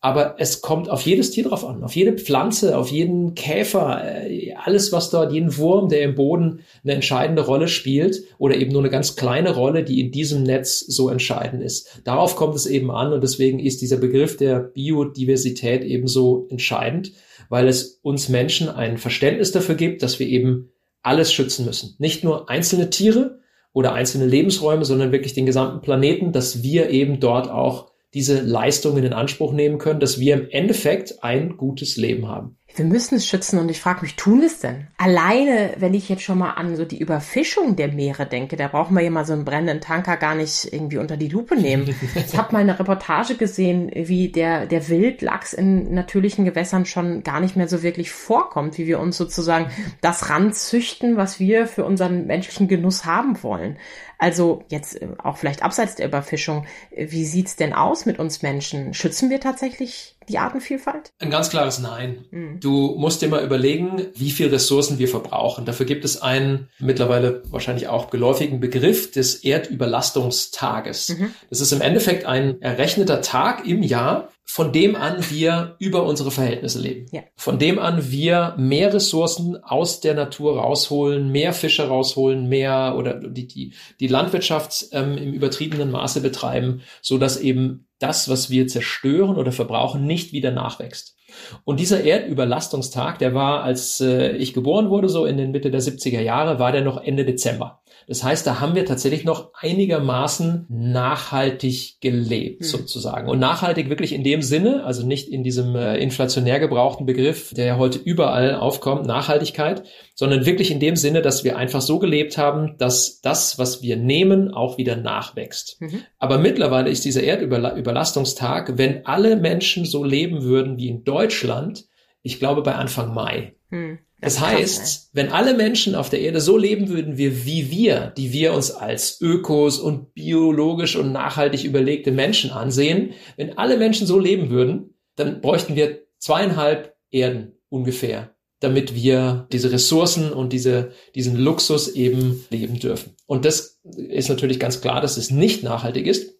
aber 0.00 0.36
es 0.38 0.60
kommt 0.60 0.88
auf 0.88 1.02
jedes 1.02 1.32
Tier 1.32 1.44
drauf 1.44 1.64
an, 1.64 1.82
auf 1.82 1.96
jede 1.96 2.12
Pflanze, 2.12 2.78
auf 2.78 2.90
jeden 2.90 3.34
Käfer, 3.34 4.28
äh, 4.28 4.54
alles, 4.54 4.92
was 4.92 5.10
dort, 5.10 5.32
jeden 5.32 5.56
Wurm, 5.56 5.88
der 5.88 6.02
im 6.02 6.14
Boden 6.14 6.60
eine 6.84 6.94
entscheidende 6.94 7.44
Rolle 7.44 7.66
spielt 7.66 8.22
oder 8.38 8.56
eben 8.56 8.70
nur 8.70 8.82
eine 8.82 8.90
ganz 8.90 9.16
kleine 9.16 9.54
Rolle, 9.54 9.82
die 9.82 10.00
in 10.00 10.12
diesem 10.12 10.44
Netz 10.44 10.78
so 10.78 11.08
entscheidend 11.08 11.64
ist. 11.64 12.00
Darauf 12.04 12.36
kommt 12.36 12.54
es 12.54 12.66
eben 12.66 12.92
an 12.92 13.12
und 13.12 13.22
deswegen 13.22 13.58
ist 13.58 13.80
dieser 13.80 13.96
Begriff 13.96 14.36
der 14.36 14.60
Biodiversität 14.60 15.82
ebenso 15.82 16.46
entscheidend, 16.48 17.12
weil 17.48 17.66
es 17.66 17.98
uns 18.02 18.28
Menschen 18.28 18.68
ein 18.68 18.98
Verständnis 18.98 19.50
dafür 19.50 19.74
gibt, 19.74 20.04
dass 20.04 20.20
wir 20.20 20.28
eben 20.28 20.70
alles 21.02 21.32
schützen 21.32 21.64
müssen. 21.64 21.96
Nicht 21.98 22.22
nur 22.22 22.48
einzelne 22.48 22.90
Tiere 22.90 23.40
oder 23.72 23.94
einzelne 23.94 24.26
Lebensräume, 24.26 24.84
sondern 24.84 25.10
wirklich 25.10 25.34
den 25.34 25.46
gesamten 25.46 25.80
Planeten, 25.80 26.30
dass 26.30 26.62
wir 26.62 26.90
eben 26.90 27.18
dort 27.18 27.50
auch 27.50 27.90
diese 28.18 28.40
Leistungen 28.40 29.04
in 29.04 29.12
Anspruch 29.12 29.52
nehmen 29.52 29.78
können, 29.78 30.00
dass 30.00 30.18
wir 30.18 30.34
im 30.34 30.50
Endeffekt 30.50 31.22
ein 31.22 31.56
gutes 31.56 31.96
Leben 31.96 32.26
haben 32.26 32.57
wir 32.78 32.84
müssen 32.84 33.16
es 33.16 33.26
schützen 33.26 33.58
und 33.58 33.68
ich 33.68 33.80
frage 33.80 34.02
mich, 34.02 34.16
tun 34.16 34.40
wir 34.40 34.46
es 34.46 34.60
denn? 34.60 34.86
Alleine, 34.96 35.74
wenn 35.78 35.94
ich 35.94 36.08
jetzt 36.08 36.22
schon 36.22 36.38
mal 36.38 36.52
an 36.52 36.76
so 36.76 36.84
die 36.84 36.98
Überfischung 36.98 37.76
der 37.76 37.88
Meere 37.88 38.26
denke, 38.26 38.56
da 38.56 38.68
brauchen 38.68 38.94
wir 38.94 39.02
ja 39.02 39.10
mal 39.10 39.24
so 39.24 39.32
einen 39.32 39.44
brennenden 39.44 39.80
Tanker 39.80 40.16
gar 40.16 40.34
nicht 40.34 40.72
irgendwie 40.72 40.98
unter 40.98 41.16
die 41.16 41.28
Lupe 41.28 41.56
nehmen. 41.56 41.94
ich 42.14 42.36
habe 42.36 42.52
mal 42.52 42.60
eine 42.60 42.78
Reportage 42.78 43.34
gesehen, 43.34 43.90
wie 43.94 44.28
der, 44.30 44.66
der 44.66 44.88
Wildlachs 44.88 45.52
in 45.52 45.92
natürlichen 45.92 46.44
Gewässern 46.44 46.86
schon 46.86 47.22
gar 47.22 47.40
nicht 47.40 47.56
mehr 47.56 47.68
so 47.68 47.82
wirklich 47.82 48.10
vorkommt, 48.10 48.78
wie 48.78 48.86
wir 48.86 49.00
uns 49.00 49.16
sozusagen 49.16 49.70
das 50.00 50.30
ranzüchten, 50.30 51.16
was 51.16 51.40
wir 51.40 51.66
für 51.66 51.84
unseren 51.84 52.26
menschlichen 52.26 52.68
Genuss 52.68 53.04
haben 53.04 53.42
wollen. 53.42 53.76
Also 54.18 54.64
jetzt 54.68 55.00
äh, 55.00 55.08
auch 55.22 55.38
vielleicht 55.38 55.62
abseits 55.62 55.94
der 55.94 56.06
Überfischung, 56.06 56.66
wie 56.94 57.24
sieht's 57.24 57.56
denn 57.56 57.72
aus 57.72 58.04
mit 58.04 58.18
uns 58.18 58.42
Menschen? 58.42 58.92
Schützen 58.92 59.30
wir 59.30 59.40
tatsächlich 59.40 60.17
die 60.28 60.38
Artenvielfalt? 60.38 61.12
Ein 61.18 61.30
ganz 61.30 61.50
klares 61.50 61.78
Nein. 61.78 62.24
Mhm. 62.30 62.60
Du 62.60 62.94
musst 62.96 63.22
dir 63.22 63.28
mal 63.28 63.44
überlegen, 63.44 64.06
wie 64.14 64.30
viel 64.30 64.48
Ressourcen 64.48 64.98
wir 64.98 65.08
verbrauchen. 65.08 65.64
Dafür 65.64 65.86
gibt 65.86 66.04
es 66.04 66.20
einen 66.20 66.68
mittlerweile 66.78 67.42
wahrscheinlich 67.50 67.88
auch 67.88 68.10
geläufigen 68.10 68.60
Begriff 68.60 69.10
des 69.10 69.44
Erdüberlastungstages. 69.44 71.10
Mhm. 71.10 71.34
Das 71.50 71.60
ist 71.60 71.72
im 71.72 71.80
Endeffekt 71.80 72.26
ein 72.26 72.60
errechneter 72.60 73.20
Tag 73.20 73.66
im 73.66 73.82
Jahr, 73.82 74.28
von 74.50 74.72
dem 74.72 74.96
an 74.96 75.18
wir 75.28 75.76
über 75.78 76.04
unsere 76.04 76.30
Verhältnisse 76.30 76.80
leben. 76.80 77.04
Ja. 77.12 77.20
Von 77.36 77.58
dem 77.58 77.78
an 77.78 78.10
wir 78.10 78.54
mehr 78.56 78.94
Ressourcen 78.94 79.62
aus 79.62 80.00
der 80.00 80.14
Natur 80.14 80.58
rausholen, 80.58 81.30
mehr 81.30 81.52
Fische 81.52 81.86
rausholen, 81.86 82.48
mehr 82.48 82.94
oder 82.96 83.14
die, 83.14 83.46
die, 83.46 83.74
die 84.00 84.06
Landwirtschaft 84.06 84.86
ähm, 84.92 85.18
im 85.18 85.34
übertriebenen 85.34 85.90
Maße 85.90 86.22
betreiben, 86.22 86.80
so 87.02 87.18
dass 87.18 87.38
eben 87.38 87.87
das, 87.98 88.28
was 88.28 88.50
wir 88.50 88.66
zerstören 88.66 89.36
oder 89.36 89.52
verbrauchen, 89.52 90.06
nicht 90.06 90.32
wieder 90.32 90.50
nachwächst. 90.50 91.16
Und 91.64 91.80
dieser 91.80 92.04
Erdüberlastungstag, 92.04 93.18
der 93.18 93.34
war, 93.34 93.62
als 93.62 94.00
äh, 94.00 94.32
ich 94.36 94.54
geboren 94.54 94.90
wurde, 94.90 95.08
so 95.08 95.26
in 95.26 95.36
den 95.36 95.50
Mitte 95.50 95.70
der 95.70 95.82
70er 95.82 96.20
Jahre, 96.20 96.58
war 96.58 96.72
der 96.72 96.82
noch 96.82 97.02
Ende 97.02 97.24
Dezember. 97.24 97.82
Das 98.08 98.24
heißt, 98.24 98.46
da 98.46 98.58
haben 98.58 98.74
wir 98.74 98.86
tatsächlich 98.86 99.24
noch 99.24 99.52
einigermaßen 99.52 100.64
nachhaltig 100.70 102.00
gelebt, 102.00 102.62
hm. 102.62 102.68
sozusagen. 102.68 103.28
Und 103.28 103.38
nachhaltig 103.38 103.90
wirklich 103.90 104.14
in 104.14 104.24
dem 104.24 104.40
Sinne, 104.40 104.84
also 104.84 105.06
nicht 105.06 105.28
in 105.28 105.44
diesem 105.44 105.76
äh, 105.76 105.98
inflationär 105.98 106.58
gebrauchten 106.58 107.04
Begriff, 107.04 107.52
der 107.52 107.66
ja 107.66 107.76
heute 107.76 107.98
überall 107.98 108.54
aufkommt, 108.54 109.04
Nachhaltigkeit, 109.04 109.82
sondern 110.14 110.46
wirklich 110.46 110.70
in 110.70 110.80
dem 110.80 110.96
Sinne, 110.96 111.20
dass 111.20 111.44
wir 111.44 111.58
einfach 111.58 111.82
so 111.82 111.98
gelebt 111.98 112.38
haben, 112.38 112.76
dass 112.78 113.20
das, 113.20 113.58
was 113.58 113.82
wir 113.82 113.96
nehmen, 113.96 114.54
auch 114.54 114.78
wieder 114.78 114.96
nachwächst. 114.96 115.76
Mhm. 115.80 116.02
Aber 116.18 116.38
mittlerweile 116.38 116.88
ist 116.88 117.04
dieser 117.04 117.22
Erdüberlastungstag, 117.22 118.78
wenn 118.78 119.04
alle 119.04 119.36
Menschen 119.36 119.84
so 119.84 120.02
leben 120.02 120.42
würden 120.42 120.78
wie 120.78 120.88
in 120.88 121.04
Deutschland, 121.04 121.84
ich 122.22 122.38
glaube 122.38 122.62
bei 122.62 122.74
Anfang 122.74 123.12
Mai. 123.12 123.54
Hm. 123.70 123.98
Das, 124.20 124.34
das 124.34 124.44
heißt, 124.44 124.78
krass, 124.78 125.10
wenn 125.12 125.30
alle 125.30 125.54
Menschen 125.54 125.94
auf 125.94 126.10
der 126.10 126.20
Erde 126.20 126.40
so 126.40 126.56
leben 126.56 126.88
würden 126.88 127.18
wie, 127.18 127.44
wie 127.44 127.70
wir, 127.70 128.12
die 128.16 128.32
wir 128.32 128.52
uns 128.52 128.70
als 128.70 129.20
Ökos 129.20 129.78
und 129.78 130.12
biologisch 130.14 130.96
und 130.96 131.12
nachhaltig 131.12 131.64
überlegte 131.64 132.10
Menschen 132.10 132.50
ansehen, 132.50 133.14
wenn 133.36 133.56
alle 133.58 133.76
Menschen 133.76 134.06
so 134.06 134.18
leben 134.18 134.50
würden, 134.50 134.94
dann 135.14 135.40
bräuchten 135.40 135.76
wir 135.76 136.00
zweieinhalb 136.18 136.96
Erden 137.10 137.52
ungefähr, 137.68 138.34
damit 138.60 138.94
wir 138.94 139.46
diese 139.52 139.70
Ressourcen 139.70 140.32
und 140.32 140.52
diese, 140.52 140.92
diesen 141.14 141.36
Luxus 141.36 141.88
eben 141.88 142.44
leben 142.50 142.80
dürfen. 142.80 143.14
Und 143.26 143.44
das 143.44 143.80
ist 143.96 144.28
natürlich 144.28 144.58
ganz 144.58 144.80
klar, 144.80 145.00
dass 145.00 145.16
es 145.16 145.30
nicht 145.30 145.62
nachhaltig 145.62 146.06
ist 146.06 146.38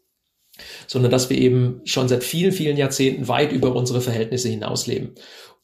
sondern 0.86 1.10
dass 1.10 1.30
wir 1.30 1.38
eben 1.38 1.80
schon 1.84 2.08
seit 2.08 2.24
vielen, 2.24 2.52
vielen 2.52 2.76
Jahrzehnten 2.76 3.28
weit 3.28 3.52
über 3.52 3.74
unsere 3.74 4.00
Verhältnisse 4.00 4.48
hinausleben. 4.48 5.14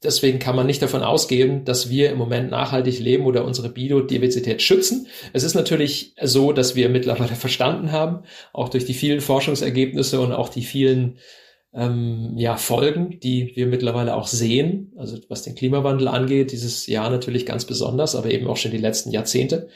Deswegen 0.04 0.38
kann 0.38 0.54
man 0.54 0.66
nicht 0.66 0.82
davon 0.82 1.02
ausgehen, 1.02 1.64
dass 1.64 1.88
wir 1.88 2.11
im 2.11 2.18
Moment 2.18 2.50
nachhaltig 2.50 3.00
leben 3.00 3.25
oder 3.25 3.44
unsere 3.44 3.70
Biodiversität 3.70 4.62
schützen. 4.62 5.06
Es 5.32 5.42
ist 5.42 5.54
natürlich 5.54 6.14
so, 6.20 6.52
dass 6.52 6.76
wir 6.76 6.88
mittlerweile 6.88 7.34
verstanden 7.34 7.90
haben, 7.90 8.25
auch 8.52 8.68
durch 8.68 8.84
die 8.84 8.94
vielen 8.94 9.20
Forschungsergebnisse 9.20 10.20
und 10.20 10.32
auch 10.32 10.49
die 10.49 10.62
vielen 10.62 11.18
ähm, 11.73 12.34
ja, 12.37 12.56
Folgen, 12.56 13.18
die 13.20 13.56
wir 13.56 13.66
mittlerweile 13.66 14.14
auch 14.14 14.26
sehen, 14.26 14.92
also 14.96 15.18
was 15.28 15.42
den 15.42 15.54
Klimawandel 15.54 16.08
angeht, 16.08 16.52
dieses 16.52 16.87
Jahr 16.87 17.11
natürlich 17.11 17.46
ganz 17.46 17.64
besonders, 17.64 18.14
aber 18.14 18.30
eben 18.30 18.46
auch 18.46 18.56
schon 18.56 18.70
die 18.70 18.78
letzten 18.78 19.11
Jahrzehnte, 19.11 19.68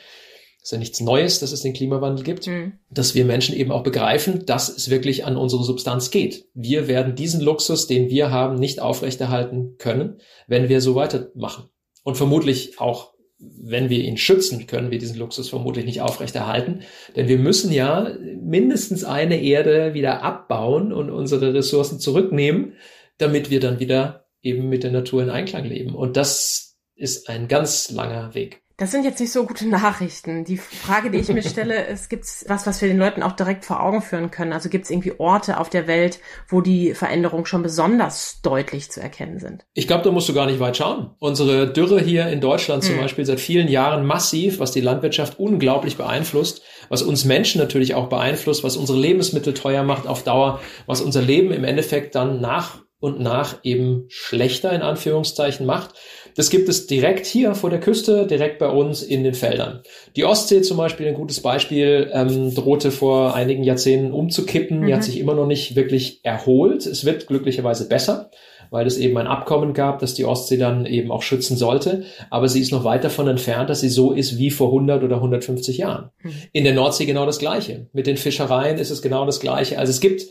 ist 0.63 0.73
ja 0.73 0.79
nichts 0.79 1.01
Neues, 1.01 1.41
dass 1.41 1.53
es 1.53 1.63
den 1.63 1.73
Klimawandel 1.73 2.25
gibt, 2.25 2.47
mhm. 2.47 2.75
dass 2.91 3.15
wir 3.15 3.25
Menschen 3.25 3.57
eben 3.57 3.73
auch 3.73 3.83
begreifen, 3.83 4.45
dass 4.45 4.69
es 4.69 4.91
wirklich 4.91 5.25
an 5.25 5.37
unsere 5.37 5.65
Substanz 5.65 6.11
geht. 6.11 6.47
Wir 6.55 6.89
werden 6.89 7.15
diesen 7.15 7.41
Luxus, 7.41 7.87
den 7.87 8.11
wir 8.11 8.31
haben, 8.31 8.59
nicht 8.59 8.81
aufrechterhalten 8.81 9.77
können, 9.79 10.21
wenn 10.47 10.69
wir 10.69 10.81
so 10.81 10.95
weitermachen. 10.95 11.71
Und 12.03 12.17
vermutlich 12.17 12.79
auch, 12.81 13.15
wenn 13.39 13.89
wir 13.89 14.03
ihn 14.03 14.17
schützen, 14.17 14.67
können 14.67 14.91
wir 14.91 14.99
diesen 14.99 15.19
Luxus 15.19 15.49
vermutlich 15.49 15.85
nicht 15.85 16.01
aufrechterhalten. 16.01 16.81
Denn 17.15 17.29
wir 17.29 17.39
müssen 17.39 17.73
ja 17.73 18.13
mindestens 18.41 19.05
eine 19.05 19.41
Erde 19.41 19.95
wieder 19.95 20.23
abbauen 20.23 20.93
und 20.93 21.11
unsere 21.11 21.55
Ressourcen 21.55 22.01
zurücknehmen, 22.01 22.75
damit 23.17 23.51
wir 23.51 23.61
dann 23.61 23.81
wieder 23.81 24.27
eben 24.43 24.69
mit 24.69 24.83
der 24.83 24.91
Natur 24.91 25.23
in 25.23 25.31
Einklang 25.31 25.65
leben. 25.65 25.95
Und 25.95 26.17
das 26.17 26.79
ist 26.95 27.29
ein 27.29 27.49
ganz 27.49 27.91
langer 27.91 28.35
Weg. 28.35 28.63
Das 28.79 28.93
sind 28.93 29.05
jetzt 29.05 29.19
nicht 29.19 29.33
so 29.33 29.45
gute 29.45 29.69
Nachrichten. 29.69 30.45
Die 30.45 30.57
Frage, 30.57 31.11
die 31.11 31.19
ich 31.19 31.29
mir 31.29 31.43
stelle, 31.43 31.85
ist, 31.89 32.09
gibt 32.09 32.25
es 32.25 32.45
was, 32.49 32.67
was 32.67 32.81
wir 32.81 32.89
den 32.89 32.97
Leuten 32.97 33.23
auch 33.25 33.33
direkt 33.33 33.65
vor 33.65 33.83
Augen 33.83 34.01
führen 34.01 34.31
können? 34.31 34.53
Also 34.53 34.69
gibt 34.69 34.85
es 34.85 34.91
irgendwie 34.91 35.19
Orte 35.19 35.59
auf 35.59 35.69
der 35.69 35.89
Welt, 35.89 36.21
wo 36.49 36.61
die 36.61 36.95
Veränderungen 36.95 37.45
schon 37.45 37.63
besonders 37.63 38.41
deutlich 38.43 38.91
zu 38.91 39.01
erkennen 39.01 39.41
sind? 39.41 39.67
Ich 39.75 39.89
glaube, 39.89 40.05
da 40.05 40.13
musst 40.13 40.29
du 40.29 40.33
gar 40.33 40.47
nicht 40.47 40.61
weit 40.61 40.77
schauen. 40.77 41.11
Unsere 41.19 41.73
Dürre 41.73 42.01
hier 42.01 42.29
in 42.29 42.41
Deutschland 42.41 42.85
zum 42.85 42.95
hm. 42.95 43.03
Beispiel 43.03 43.27
seit 43.27 43.41
vielen 43.41 43.69
Jahren 43.69 44.07
massiv, 44.07 44.61
was 44.61 44.71
die 44.71 44.81
Landwirtschaft 44.81 45.41
unglaublich 45.41 45.97
beeinflusst, 45.97 46.63
was 46.89 47.03
uns 47.03 47.25
Menschen 47.25 47.61
natürlich 47.61 47.97
auch 47.97 48.09
beeinflusst, 48.09 48.63
was 48.63 48.77
unsere 48.77 48.99
Lebensmittel 48.99 49.55
teuer 49.55 49.83
macht 49.83 50.07
auf 50.07 50.23
Dauer, 50.23 50.61
was 50.87 51.01
unser 51.01 51.21
Leben 51.21 51.51
im 51.51 51.65
Endeffekt 51.65 52.15
dann 52.15 52.41
nach 52.41 52.79
und 53.01 53.21
nach 53.21 53.59
eben 53.63 54.07
schlechter 54.09 54.73
in 54.73 54.83
Anführungszeichen 54.83 55.65
macht. 55.65 55.95
Das 56.35 56.51
gibt 56.51 56.69
es 56.69 56.87
direkt 56.87 57.27
hier 57.27 57.55
vor 57.55 57.71
der 57.71 57.81
Küste, 57.81 58.27
direkt 58.27 58.59
bei 58.59 58.69
uns 58.69 59.03
in 59.03 59.23
den 59.23 59.35
Feldern. 59.35 59.83
Die 60.17 60.25
Ostsee 60.25 60.63
zum 60.63 60.77
Beispiel, 60.77 61.07
ein 61.07 61.15
gutes 61.15 61.41
Beispiel, 61.41 62.11
ähm, 62.13 62.55
drohte 62.55 62.91
vor 62.91 63.35
einigen 63.35 63.63
Jahrzehnten 63.63 64.13
umzukippen. 64.13 64.81
Mhm. 64.81 64.87
Die 64.87 64.93
hat 64.93 65.01
mhm. 65.01 65.05
sich 65.05 65.21
immer 65.21 65.35
noch 65.35 65.47
nicht 65.47 65.77
wirklich 65.77 66.25
erholt. 66.25 66.87
Es 66.87 67.05
wird 67.05 67.29
glücklicherweise 67.29 67.89
besser, 67.89 68.31
weil 68.71 68.87
es 68.87 68.99
eben 68.99 69.17
ein 69.17 69.29
Abkommen 69.29 69.75
gab, 69.75 70.01
das 70.01 70.15
die 70.15 70.25
Ostsee 70.25 70.59
dann 70.59 70.85
eben 70.85 71.13
auch 71.13 71.23
schützen 71.23 71.57
sollte. 71.57 72.05
Aber 72.31 72.49
sie 72.49 72.61
ist 72.61 72.73
noch 72.73 72.83
weit 72.83 73.05
davon 73.05 73.29
entfernt, 73.29 73.71
dass 73.71 73.81
sie 73.81 73.89
so 73.89 74.13
ist 74.13 74.39
wie 74.39 74.51
vor 74.51 74.69
100 74.69 75.05
oder 75.05 75.17
150 75.17 75.79
Jahren. 75.79 76.11
Mhm. 76.23 76.33
In 76.53 76.65
der 76.65 76.75
Nordsee 76.75 77.07
genau 77.07 77.27
das 77.27 77.39
Gleiche. 77.39 77.87
Mit 77.93 78.09
den 78.09 78.17
Fischereien 78.17 78.79
ist 78.79 78.91
es 78.91 79.03
genau 79.03 79.25
das 79.25 79.39
Gleiche. 79.39 79.79
Also 79.79 79.91
es 79.91 80.01
gibt 80.01 80.23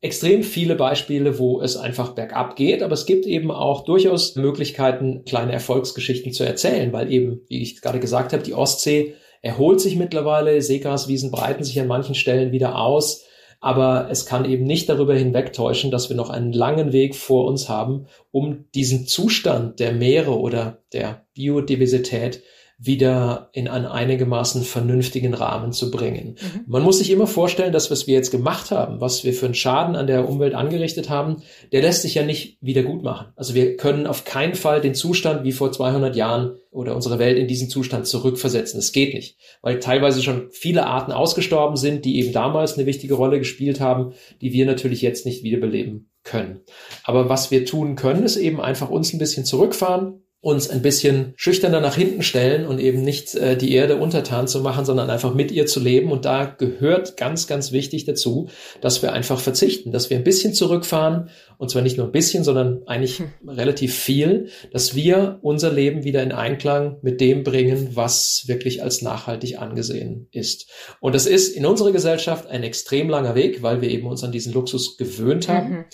extrem 0.00 0.42
viele 0.42 0.76
Beispiele, 0.76 1.38
wo 1.38 1.60
es 1.60 1.76
einfach 1.76 2.14
bergab 2.14 2.56
geht, 2.56 2.82
aber 2.82 2.92
es 2.92 3.06
gibt 3.06 3.26
eben 3.26 3.50
auch 3.50 3.84
durchaus 3.84 4.36
Möglichkeiten, 4.36 5.24
kleine 5.24 5.52
Erfolgsgeschichten 5.52 6.32
zu 6.32 6.44
erzählen, 6.44 6.92
weil 6.92 7.12
eben, 7.12 7.40
wie 7.48 7.62
ich 7.62 7.80
gerade 7.80 7.98
gesagt 7.98 8.32
habe, 8.32 8.42
die 8.42 8.54
Ostsee 8.54 9.14
erholt 9.42 9.80
sich 9.80 9.96
mittlerweile, 9.96 10.60
Seegraswiesen 10.62 11.30
breiten 11.30 11.64
sich 11.64 11.80
an 11.80 11.88
manchen 11.88 12.14
Stellen 12.14 12.52
wieder 12.52 12.78
aus, 12.78 13.24
aber 13.60 14.08
es 14.08 14.24
kann 14.24 14.44
eben 14.44 14.64
nicht 14.64 14.88
darüber 14.88 15.14
hinwegtäuschen, 15.14 15.90
dass 15.90 16.08
wir 16.08 16.16
noch 16.16 16.30
einen 16.30 16.52
langen 16.52 16.92
Weg 16.92 17.16
vor 17.16 17.46
uns 17.46 17.68
haben, 17.68 18.06
um 18.30 18.66
diesen 18.74 19.06
Zustand 19.08 19.80
der 19.80 19.92
Meere 19.92 20.38
oder 20.38 20.78
der 20.92 21.26
Biodiversität 21.34 22.42
wieder 22.80 23.50
in 23.52 23.66
einen 23.66 23.86
einigermaßen 23.86 24.62
vernünftigen 24.62 25.34
Rahmen 25.34 25.72
zu 25.72 25.90
bringen. 25.90 26.36
Mhm. 26.40 26.60
Man 26.68 26.84
muss 26.84 26.98
sich 26.98 27.10
immer 27.10 27.26
vorstellen, 27.26 27.72
dass 27.72 27.90
was 27.90 28.06
wir 28.06 28.14
jetzt 28.14 28.30
gemacht 28.30 28.70
haben, 28.70 29.00
was 29.00 29.24
wir 29.24 29.34
für 29.34 29.46
einen 29.46 29.56
Schaden 29.56 29.96
an 29.96 30.06
der 30.06 30.28
Umwelt 30.28 30.54
angerichtet 30.54 31.10
haben, 31.10 31.42
der 31.72 31.82
lässt 31.82 32.02
sich 32.02 32.14
ja 32.14 32.22
nicht 32.22 32.56
wieder 32.60 32.84
gut 32.84 33.02
machen. 33.02 33.32
Also 33.34 33.54
wir 33.54 33.76
können 33.76 34.06
auf 34.06 34.24
keinen 34.24 34.54
Fall 34.54 34.80
den 34.80 34.94
Zustand 34.94 35.42
wie 35.42 35.50
vor 35.50 35.72
200 35.72 36.14
Jahren 36.14 36.56
oder 36.70 36.94
unsere 36.94 37.18
Welt 37.18 37.36
in 37.36 37.48
diesen 37.48 37.68
Zustand 37.68 38.06
zurückversetzen. 38.06 38.78
Das 38.78 38.92
geht 38.92 39.12
nicht, 39.12 39.38
weil 39.60 39.80
teilweise 39.80 40.22
schon 40.22 40.48
viele 40.52 40.86
Arten 40.86 41.10
ausgestorben 41.10 41.76
sind, 41.76 42.04
die 42.04 42.20
eben 42.20 42.32
damals 42.32 42.74
eine 42.74 42.86
wichtige 42.86 43.14
Rolle 43.14 43.40
gespielt 43.40 43.80
haben, 43.80 44.12
die 44.40 44.52
wir 44.52 44.66
natürlich 44.66 45.02
jetzt 45.02 45.26
nicht 45.26 45.42
wiederbeleben 45.42 46.10
können. 46.22 46.60
Aber 47.02 47.28
was 47.28 47.50
wir 47.50 47.64
tun 47.64 47.96
können, 47.96 48.22
ist 48.22 48.36
eben 48.36 48.60
einfach 48.60 48.88
uns 48.88 49.12
ein 49.12 49.18
bisschen 49.18 49.44
zurückfahren, 49.44 50.22
uns 50.40 50.70
ein 50.70 50.82
bisschen 50.82 51.32
schüchterner 51.34 51.80
nach 51.80 51.96
hinten 51.96 52.22
stellen 52.22 52.64
und 52.64 52.78
eben 52.78 53.02
nicht 53.02 53.34
äh, 53.34 53.56
die 53.56 53.72
Erde 53.72 53.96
untertan 53.96 54.46
zu 54.46 54.60
machen, 54.60 54.84
sondern 54.84 55.10
einfach 55.10 55.34
mit 55.34 55.50
ihr 55.50 55.66
zu 55.66 55.80
leben. 55.80 56.12
Und 56.12 56.24
da 56.24 56.44
gehört 56.44 57.16
ganz, 57.16 57.48
ganz 57.48 57.72
wichtig 57.72 58.04
dazu, 58.04 58.48
dass 58.80 59.02
wir 59.02 59.12
einfach 59.12 59.40
verzichten, 59.40 59.90
dass 59.90 60.10
wir 60.10 60.16
ein 60.16 60.22
bisschen 60.22 60.54
zurückfahren 60.54 61.30
und 61.58 61.70
zwar 61.70 61.82
nicht 61.82 61.96
nur 61.96 62.06
ein 62.06 62.12
bisschen, 62.12 62.44
sondern 62.44 62.86
eigentlich 62.86 63.18
hm. 63.18 63.48
relativ 63.48 63.96
viel, 63.96 64.48
dass 64.72 64.94
wir 64.94 65.40
unser 65.42 65.72
Leben 65.72 66.04
wieder 66.04 66.22
in 66.22 66.30
Einklang 66.30 66.98
mit 67.02 67.20
dem 67.20 67.42
bringen, 67.42 67.90
was 67.94 68.44
wirklich 68.46 68.80
als 68.80 69.02
nachhaltig 69.02 69.58
angesehen 69.58 70.28
ist. 70.30 70.70
Und 71.00 71.16
das 71.16 71.26
ist 71.26 71.48
in 71.56 71.66
unserer 71.66 71.90
Gesellschaft 71.90 72.46
ein 72.46 72.62
extrem 72.62 73.08
langer 73.08 73.34
Weg, 73.34 73.64
weil 73.64 73.80
wir 73.80 73.90
eben 73.90 74.06
uns 74.06 74.22
an 74.22 74.30
diesen 74.30 74.52
Luxus 74.52 74.96
gewöhnt 74.96 75.48
haben. 75.48 75.70
Mhm. 75.70 75.84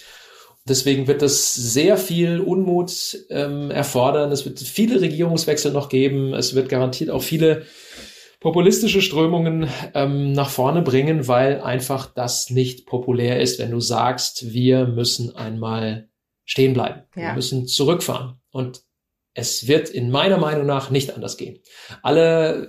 Deswegen 0.66 1.06
wird 1.06 1.20
das 1.20 1.52
sehr 1.52 1.98
viel 1.98 2.40
Unmut 2.40 3.18
ähm, 3.28 3.70
erfordern. 3.70 4.32
Es 4.32 4.46
wird 4.46 4.58
viele 4.60 5.00
Regierungswechsel 5.00 5.72
noch 5.72 5.90
geben. 5.90 6.32
Es 6.32 6.54
wird 6.54 6.70
garantiert 6.70 7.10
auch 7.10 7.22
viele 7.22 7.66
populistische 8.40 9.02
Strömungen 9.02 9.68
ähm, 9.94 10.32
nach 10.32 10.48
vorne 10.48 10.82
bringen, 10.82 11.28
weil 11.28 11.60
einfach 11.60 12.12
das 12.12 12.50
nicht 12.50 12.86
populär 12.86 13.40
ist, 13.40 13.58
wenn 13.58 13.70
du 13.70 13.80
sagst, 13.80 14.52
wir 14.52 14.86
müssen 14.86 15.34
einmal 15.36 16.08
stehen 16.44 16.72
bleiben. 16.72 17.02
Ja. 17.14 17.22
Wir 17.22 17.34
müssen 17.34 17.66
zurückfahren. 17.66 18.40
Und 18.50 18.82
es 19.34 19.66
wird 19.66 19.90
in 19.90 20.10
meiner 20.10 20.38
Meinung 20.38 20.64
nach 20.64 20.90
nicht 20.90 21.14
anders 21.14 21.36
gehen. 21.36 21.58
Alle 22.02 22.68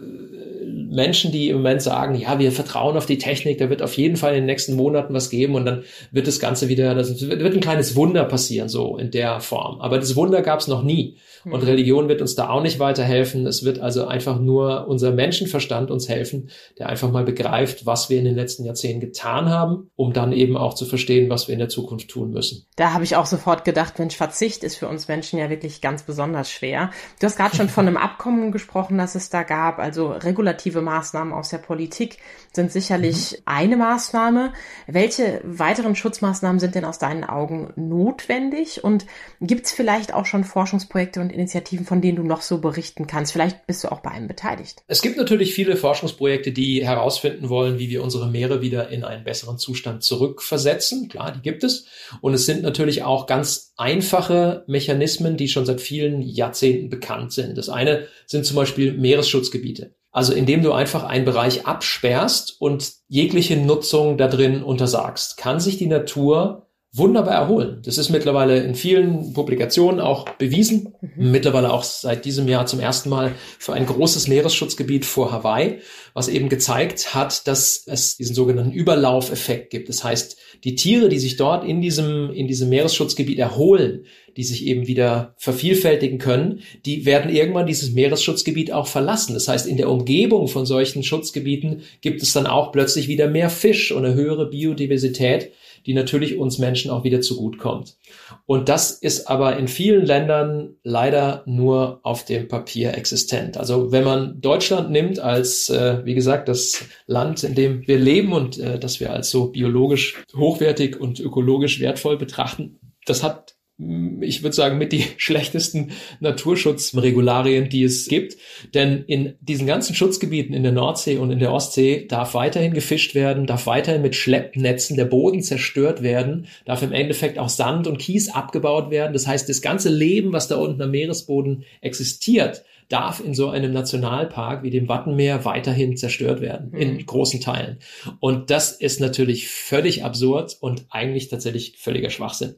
Menschen, 0.89 1.32
die 1.32 1.50
im 1.50 1.58
Moment 1.58 1.82
sagen, 1.82 2.15
ja, 2.15 2.39
wir 2.39 2.51
vertrauen 2.51 2.98
auf 2.98 3.06
die 3.06 3.18
Technik, 3.18 3.58
da 3.58 3.70
wird 3.70 3.82
auf 3.82 3.96
jeden 3.98 4.18
Fall 4.18 4.32
in 4.32 4.42
den 4.42 4.46
nächsten 4.46 4.75
Monaten 4.75 5.13
was 5.13 5.30
geben 5.30 5.56
und 5.56 5.65
dann 5.65 5.84
wird 6.12 6.27
das 6.27 6.39
Ganze 6.39 6.70
wieder, 6.70 6.96
das 6.96 7.22
wird 7.22 7.54
ein 7.54 7.60
kleines 7.60 7.96
Wunder 7.96 8.24
passieren, 8.25 8.70
so 8.70 8.98
in 8.98 9.12
der 9.12 9.39
Form. 9.39 9.82
Aber 9.82 9.98
das 9.98 10.15
Wunder 10.15 10.42
gab 10.42 10.60
es 10.60 10.68
noch 10.68 10.84
nie. 10.84 11.18
Und 11.46 11.62
mhm. 11.62 11.68
Religion 11.68 12.10
wird 12.10 12.22
uns 12.22 12.36
da 12.36 12.50
auch 12.50 12.62
nicht 12.62 12.80
weiterhelfen. 12.80 13.46
Es 13.46 13.64
wird 13.64 13.80
also 13.80 14.08
einfach 14.08 14.40
nur 14.40 14.88
unser 14.88 15.12
Menschenverstand 15.12 15.92
uns 15.92 16.10
helfen, 16.10 16.50
der 16.80 16.90
einfach 16.90 17.12
mal 17.12 17.24
begreift, 17.24 17.86
was 17.86 18.10
wir 18.10 18.18
in 18.18 18.25
den 18.25 18.36
letzten 18.36 18.66
Jahrzehnten 18.66 19.00
getan 19.00 19.50
haben, 19.50 19.92
um 19.96 20.12
dann 20.12 20.32
eben 20.32 20.58
auch 20.58 20.74
zu 20.74 20.86
verstehen, 20.86 21.30
was 21.30 21.48
wir 21.48 21.54
in 21.54 21.60
der 21.60 21.70
Zukunft 21.70 22.10
tun 22.10 22.32
müssen. 22.32 22.66
Da 22.75 22.94
habe 22.94 23.04
ich 23.04 23.16
auch 23.16 23.28
sofort 23.28 23.64
gedacht, 23.64 24.00
Mensch, 24.00 24.16
Verzicht 24.16 24.64
ist 24.64 24.75
für 24.75 24.88
uns 24.88 25.08
Menschen 25.08 25.38
ja 25.38 25.50
wirklich 25.50 25.82
ganz 25.82 26.04
besonders 26.04 26.50
schwer. 26.50 26.90
Du 27.20 27.28
hast 27.28 27.38
gerade 27.38 27.56
schon 27.56 27.70
von 27.70 27.88
einem 27.88 27.98
Abkommen 28.06 28.52
gesprochen, 28.52 28.98
das 28.98 29.16
es 29.16 29.30
da 29.30 29.44
gab. 29.44 29.80
Also 29.80 30.12
regulative 30.12 30.82
Maßnahmen 30.82 31.34
aus 31.34 31.50
der 31.50 31.60
Politik 31.60 32.18
sind 32.54 32.72
sicherlich 32.72 33.32
mhm. 33.32 33.38
eine 33.46 33.78
Maßnahme. 33.78 34.54
Welche 34.88 35.42
weiteren 35.44 35.96
Schutzmaßnahmen 35.96 36.60
sind 36.60 36.75
denn 36.75 36.86
aus 36.86 36.98
deinen 36.98 37.24
Augen 37.24 37.72
notwendig? 37.75 38.84
Und 38.84 39.06
gibt 39.42 39.66
es 39.66 39.72
vielleicht 39.72 40.14
auch 40.14 40.25
schon 40.25 40.44
Forschungsprojekte 40.44 41.22
und 41.22 41.35
Initiativen, 41.36 41.86
von 41.86 42.01
denen 42.01 42.18
du 42.18 42.24
noch 42.24 42.42
so 42.42 42.60
berichten 42.60 43.08
kannst? 43.08 43.32
Vielleicht 43.32 43.68
bist 43.68 43.84
du 43.84 43.92
auch 43.92 44.00
bei 44.00 44.12
einem 44.12 44.27
beteiligt. 44.27 44.84
Es 44.88 45.01
gibt 45.01 45.18
natürlich 45.18 45.54
viele 45.54 45.77
Forschungsprojekte, 45.77 46.51
die 46.51 46.86
herausfinden 46.86 47.50
wollen, 47.50 47.77
wie 47.77 47.89
wir 47.89 48.04
unsere 48.04 48.27
Meere 48.27 48.62
wieder 48.62 48.89
in 48.89 49.04
einen 49.04 49.24
besseren 49.24 49.58
Zustand 49.58 50.04
zurückversetzen. 50.04 51.10
Klar, 51.10 51.32
die 51.32 51.42
gibt 51.42 51.63
es. 51.63 51.88
Und 52.22 52.34
es 52.34 52.46
sind 52.46 52.63
natürlich 52.63 53.04
auch 53.04 53.27
ganz 53.27 53.74
einfache 53.77 54.63
Mechanismen, 54.68 55.38
die 55.38 55.48
schon 55.48 55.65
seit 55.65 55.82
vielen 55.82 56.22
Jahrzehnten 56.22 56.89
bekannt 56.89 57.34
sind. 57.34 57.58
Das 57.58 57.70
eine 57.70 58.08
sind 58.25 58.46
zum 58.46 58.56
Beispiel 58.56 58.94
Meeresschutzgebiete. 58.94 59.94
Also 60.15 60.32
indem 60.32 60.63
du 60.63 60.72
einfach 60.72 61.04
einen 61.04 61.25
Bereich 61.25 61.65
absperrst 61.65 62.56
und 62.62 62.94
jegliche 63.10 63.58
Nutzung 63.58 64.18
da 64.18 64.30
drin 64.30 64.63
untersagst, 64.63 65.36
kann 65.36 65.60
sich 65.60 65.77
die 65.77 65.88
Natur 65.88 66.65
wunderbar 66.98 67.34
erholen. 67.34 67.82
Das 67.84 67.98
ist 67.98 68.10
mittlerweile 68.10 68.64
in 68.64 68.74
vielen 68.74 69.34
Publikationen 69.34 70.00
auch 70.00 70.30
bewiesen. 70.30 70.94
Mhm. 71.02 71.32
Mittlerweile 71.32 71.72
auch 71.72 71.84
seit 71.84 72.24
diesem 72.24 72.48
Jahr 72.48 72.66
zum 72.66 72.80
ersten 72.80 73.10
Mal 73.10 73.34
für 73.60 73.74
ein 73.74 73.86
großes 73.86 74.28
Meeresschutzgebiet 74.30 75.04
vor 75.04 75.32
Hawaii, 75.32 75.80
was 76.14 76.30
eben 76.30 76.48
gezeigt 76.48 77.14
hat, 77.14 77.48
dass 77.48 77.84
es 77.86 78.16
diesen 78.16 78.34
sogenannten 78.34 78.72
Überlaufeffekt 78.72 79.72
gibt. 79.72 79.90
Das 79.90 80.04
heißt, 80.04 80.38
die 80.64 80.75
Tiere, 80.75 81.10
die 81.10 81.20
sich 81.20 81.36
dort 81.36 81.66
in 81.66 81.82
diesem, 81.82 82.32
in 82.32 82.48
diesem 82.48 82.70
Meeresschutzgebiet 82.70 83.40
erholen, 83.40 84.06
die 84.38 84.44
sich 84.44 84.66
eben 84.66 84.88
wieder 84.88 85.34
vervielfältigen 85.38 86.18
können, 86.18 86.62
die 86.86 87.06
werden 87.06 87.34
irgendwann 87.34 87.68
dieses 87.68 87.92
Meeresschutzgebiet 87.92 88.72
auch 88.72 88.88
verlassen. 88.88 89.34
Das 89.34 89.48
heißt, 89.48 89.68
in 89.68 89.78
der 89.78 89.90
Umgebung 89.90 90.48
von 90.48 90.66
solchen 90.66 91.04
Schutzgebieten 91.04 91.84
gibt 92.02 92.22
es 92.22 92.34
dann 92.34 92.48
auch 92.48 92.72
plötzlich 92.72 93.08
wieder 93.08 93.28
mehr 93.28 93.50
Fisch 93.50 93.92
und 93.92 94.06
eine 94.06 94.14
höhere 94.14 94.50
Biodiversität, 94.50 95.52
die 95.86 95.94
natürlich 95.94 96.38
uns 96.38 96.58
Menschen 96.58 96.92
auch 96.92 97.04
wieder 97.04 97.22
zugutekommt. 97.22 97.98
Und 98.46 98.70
das 98.70 98.92
ist 98.92 99.27
aber 99.27 99.58
in 99.58 99.68
vielen 99.68 100.06
Ländern 100.06 100.75
leider 100.84 101.44
nur 101.46 102.00
auf 102.04 102.25
dem 102.25 102.48
Papier 102.48 102.96
existent. 102.96 103.58
Also 103.58 103.92
wenn 103.92 104.04
man 104.04 104.42
Deutschland 104.42 104.92
nimmt 104.92 105.20
als, 105.20 105.70
äh, 105.70 106.06
wie 106.06 106.15
gesagt, 106.15 106.48
das 106.48 106.86
Land, 107.08 107.44
in 107.44 107.56
dem 107.56 107.88
wir 107.88 107.98
leben 107.98 108.34
und 108.34 108.58
äh, 108.58 108.80
das 108.80 109.00
wir 109.00 109.12
als 109.12 109.30
so 109.30 109.48
biologisch 109.48 110.24
hochwertig 110.36 111.00
und 111.00 111.20
ökologisch 111.20 111.80
wertvoll 111.80 112.18
betrachten, 112.18 112.80
das 113.06 113.24
hat 113.24 113.55
ich 113.77 114.41
würde 114.41 114.55
sagen, 114.55 114.77
mit 114.77 114.94
die 114.94 115.03
schlechtesten 115.17 115.91
Naturschutzregularien, 116.22 117.70
die 117.70 117.84
es 117.84 118.08
gibt. 118.08 118.38
Denn 118.74 119.03
in 119.05 119.36
diesen 119.41 119.67
ganzen 119.67 119.96
Schutzgebieten 119.96 120.55
in 120.55 120.63
der 120.63 120.72
Nordsee 120.72 121.17
und 121.17 121.32
in 121.32 121.39
der 121.39 121.51
Ostsee 121.51 122.05
darf 122.08 122.34
weiterhin 122.34 122.74
gefischt 122.74 123.15
werden, 123.15 123.46
darf 123.46 123.67
weiterhin 123.67 124.01
mit 124.01 124.15
Schleppnetzen 124.15 124.96
der 124.96 125.05
Boden 125.05 125.41
zerstört 125.41 126.03
werden, 126.03 126.48
darf 126.65 126.84
im 126.84 126.94
Endeffekt 126.94 127.38
auch 127.38 127.50
Sand 127.50 127.88
und 127.88 127.98
Kies 127.98 128.29
abgebaut 128.29 128.91
werden. 128.91 129.12
Das 129.12 129.27
heißt, 129.27 129.50
das 129.50 129.62
ganze 129.62 129.89
Leben, 129.89 130.32
was 130.32 130.48
da 130.48 130.55
unten 130.55 130.82
am 130.82 130.91
Meeresboden 130.91 131.65
existiert, 131.82 132.63
darf 132.89 133.20
in 133.20 133.34
so 133.34 133.50
einem 133.50 133.74
Nationalpark 133.74 134.63
wie 134.63 134.70
dem 134.70 134.88
Wattenmeer 134.88 135.46
weiterhin 135.46 135.98
zerstört 135.98 136.42
werden, 136.42 136.72
mhm. 136.72 136.80
in 136.80 137.06
großen 137.06 137.42
Teilen. 137.42 137.80
Und 138.20 138.50
das 138.50 138.72
ist 138.72 139.00
natürlich 139.00 139.48
völlig 139.48 140.04
absurd 140.04 140.58
und 140.60 140.86
eigentlich 140.89 141.30
tatsächlich 141.30 141.77
völliger 141.77 142.10
Schwachsinn. 142.10 142.56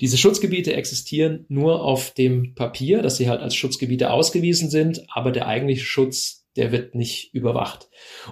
Diese 0.00 0.18
Schutzgebiete 0.18 0.74
existieren 0.74 1.46
nur 1.48 1.82
auf 1.82 2.12
dem 2.12 2.54
Papier, 2.54 3.02
dass 3.02 3.16
sie 3.16 3.28
halt 3.28 3.40
als 3.40 3.54
Schutzgebiete 3.54 4.10
ausgewiesen 4.10 4.70
sind, 4.70 5.02
aber 5.08 5.32
der 5.32 5.46
eigentliche 5.46 5.84
Schutz 5.84 6.40
der 6.56 6.72
wird 6.72 6.96
nicht 6.96 7.32
überwacht. 7.32 7.88